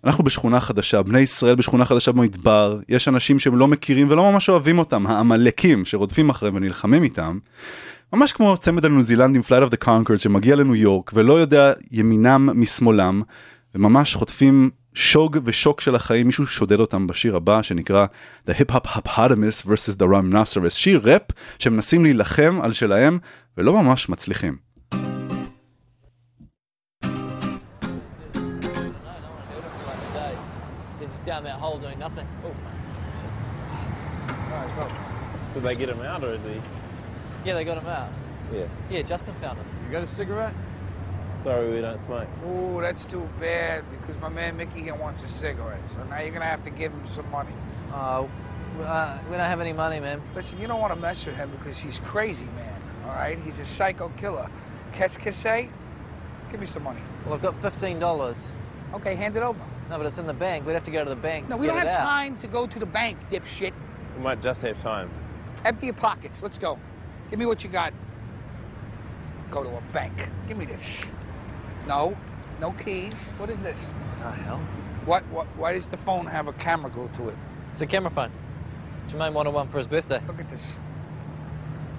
[0.04, 4.48] אנחנו בשכונה חדשה, בני ישראל בשכונה חדשה במדבר, יש אנשים שהם לא מכירים ולא ממש
[4.48, 7.38] אוהבים אותם, העמלקים שרודפים אחריהם ונלחמים איתם.
[8.12, 12.60] ממש כמו צמד הניו זילנדים Flight of the Concord שמגיע לניו יורק ולא יודע ימינם
[12.60, 13.22] משמאלם
[13.74, 18.06] וממש חוטפים שוג ושוק של החיים מישהו שודד אותם בשיר הבא שנקרא
[18.48, 19.96] The Hip Hop Hippopotamus vs.
[19.98, 21.22] The Rhinoceros שיר ראפ
[21.58, 23.18] שמנסים להילחם על שלהם
[23.58, 24.67] ולא ממש מצליחים.
[35.58, 36.60] Did they get him out or is he?
[37.44, 38.10] Yeah, they got him out.
[38.54, 38.66] Yeah.
[38.88, 39.66] Yeah, Justin found him.
[39.84, 40.54] You got a cigarette?
[41.42, 42.28] Sorry, we don't smoke.
[42.46, 45.84] Oh, that's too bad because my man Mickey here wants a cigarette.
[45.84, 47.50] So now you're gonna have to give him some money.
[47.92, 48.26] Uh,
[48.78, 50.22] we- uh, we don't have any money, man.
[50.36, 52.80] Listen, you don't want to mess with him because he's crazy, man.
[53.08, 54.48] All right, he's a psycho killer.
[54.92, 55.68] Qu'est-ce que?
[56.52, 57.00] Give me some money.
[57.24, 58.36] Well, I've got fifteen dollars.
[58.94, 59.58] Okay, hand it over.
[59.90, 60.64] No, but it's in the bank.
[60.66, 61.48] We'd have to go to the bank.
[61.48, 62.04] No, to we get don't it have out.
[62.08, 63.72] time to go to the bank, dipshit.
[64.16, 65.10] We might just have time.
[65.64, 66.42] Empty your pockets.
[66.42, 66.78] Let's go.
[67.30, 67.92] Give me what you got.
[69.50, 70.12] Go to a bank.
[70.46, 71.04] Give me this.
[71.86, 72.16] No,
[72.60, 73.30] no keys.
[73.38, 73.92] What is this?
[74.18, 74.58] The hell?
[75.04, 75.26] What?
[75.28, 75.46] What?
[75.56, 77.36] Why does the phone have a camera glued to it?
[77.70, 78.30] It's a camera phone.
[79.08, 80.20] Jermaine wanted one for his birthday.
[80.26, 80.74] Look at this.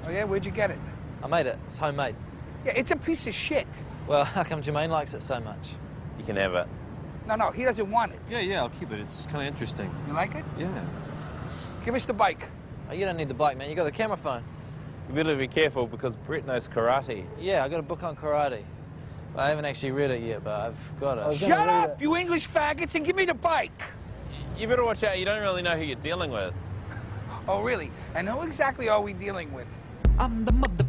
[0.05, 0.78] Oh yeah, where'd you get it?
[1.24, 1.57] I made it.
[1.68, 2.16] It's homemade.
[2.66, 3.68] Yeah, it's a piece of shit.
[4.07, 5.70] Well, how come Jermaine likes it so much?
[6.18, 6.68] You can have it.
[7.28, 8.20] No, no, he doesn't want it.
[8.30, 8.99] Yeah, yeah, I'll keep it.
[8.99, 9.93] It's kind of interesting.
[10.07, 10.45] You like it?
[10.57, 10.84] Yeah.
[11.86, 12.49] Give us the bike.
[12.89, 13.69] Oh, you don't need the bike, man.
[13.69, 14.43] You got the camera phone.
[15.07, 17.23] You better be careful because Brett knows karate.
[17.39, 18.63] Yeah, I got a book on karate.
[19.35, 21.37] I haven't actually read it yet, but I've got it.
[21.37, 23.79] Shut up, you English faggots, and give me the bike.
[24.57, 25.19] You better watch out.
[25.19, 26.51] You don't really know who you're dealing with.
[27.47, 27.91] Oh, really?
[28.15, 29.67] And who exactly are we dealing with?
[30.17, 30.88] I'm the mother flippin'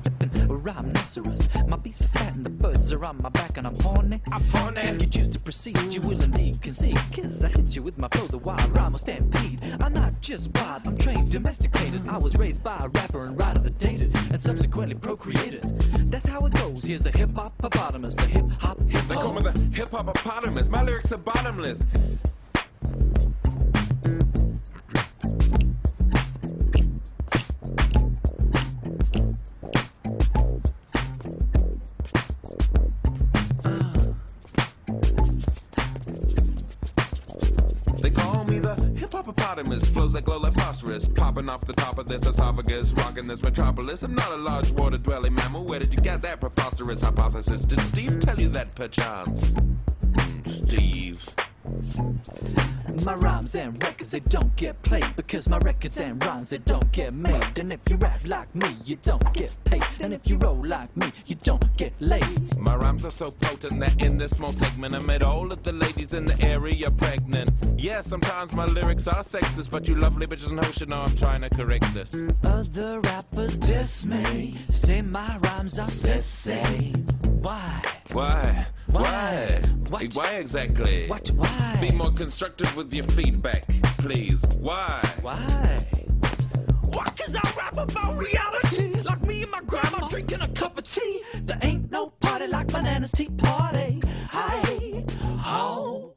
[0.61, 1.49] rhinoceros.
[1.67, 4.21] My beats are fat and the birds are on my back and I'm horny.
[4.31, 4.81] I'm horny.
[4.81, 6.99] If you choose to proceed, you will indeed concede.
[7.13, 9.61] Cause I hit you with my flow, the wild rhyme will stampede.
[9.81, 12.09] I'm not just wild, I'm trained, domesticated.
[12.09, 15.63] I was raised by a rapper and writer that dated and subsequently procreated.
[16.11, 16.85] That's how it goes.
[16.85, 20.07] Here's the hip hop hippopotamus, the hip hop hip They call me the hip hop
[20.07, 20.69] hippopotamus.
[20.69, 21.79] My lyrics are bottomless.
[39.57, 39.89] Hippopotamus.
[39.89, 41.07] Flows that glow like phosphorus.
[41.07, 42.93] Popping off the top of this esophagus.
[42.93, 44.03] Rocking this metropolis.
[44.03, 45.65] I'm not a large water dwelling mammal.
[45.65, 47.65] Where did you get that preposterous hypothesis?
[47.65, 49.55] Did Steve tell you that perchance?
[49.55, 51.35] Hmm, Steve.
[53.05, 56.91] My rhymes and records, they don't get played because my records and rhymes, they don't
[56.93, 57.59] get made.
[57.59, 59.85] And if you rap like me, you don't get paid.
[60.01, 62.59] And if you roll like me, you don't get laid.
[62.59, 65.73] My rhymes are so potent that in this small segment I made all of the
[65.73, 67.51] ladies in the area pregnant.
[67.77, 71.17] Yeah, sometimes my lyrics are sexist, but you lovely bitches and hoes should know I'm
[71.17, 72.15] trying to correct this.
[72.45, 76.93] Other rappers diss me, say my rhymes are sexy.
[77.41, 77.83] Why?
[78.13, 78.67] Why?
[78.91, 79.63] Why?
[79.89, 80.09] Why?
[80.13, 81.07] Why exactly?
[81.09, 81.31] What?
[81.31, 81.79] Why?
[81.81, 83.65] Be more constructive with your feedback,
[83.99, 84.45] please.
[84.59, 85.01] Why?
[85.23, 85.87] Why?
[86.93, 87.05] Why?
[87.17, 89.01] Cause I rap about reality.
[89.03, 91.23] Like me and my grandma drinking a cup of tea.
[91.35, 94.01] There ain't no party like bananas tea party.
[94.31, 95.05] Hi,
[95.39, 96.15] ho.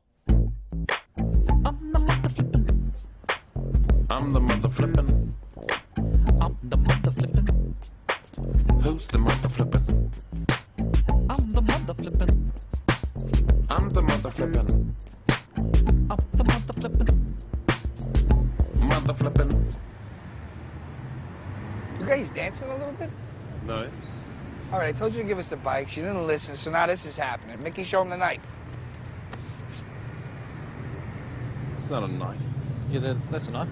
[4.09, 5.33] I'm the mother flippin'.
[6.41, 7.75] I'm the mother flippin'.
[8.81, 9.42] Who's the mother flippin'?
[14.33, 14.95] Flippin'.
[16.09, 17.35] I'm the mother flippin'.
[18.81, 19.67] Mother flippin'.
[21.99, 23.11] You guys dancing a little bit?
[23.65, 23.87] No.
[24.71, 25.87] All right, I told you to give us the bike.
[25.87, 27.61] She didn't listen, so now this is happening.
[27.61, 28.55] Mickey, show him the knife.
[31.77, 32.41] It's not a knife.
[32.89, 33.69] Yeah, that's, that's a knife.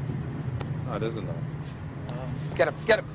[0.85, 1.23] No, it isn't.
[1.23, 2.55] A knife.
[2.55, 3.10] Get him, get him.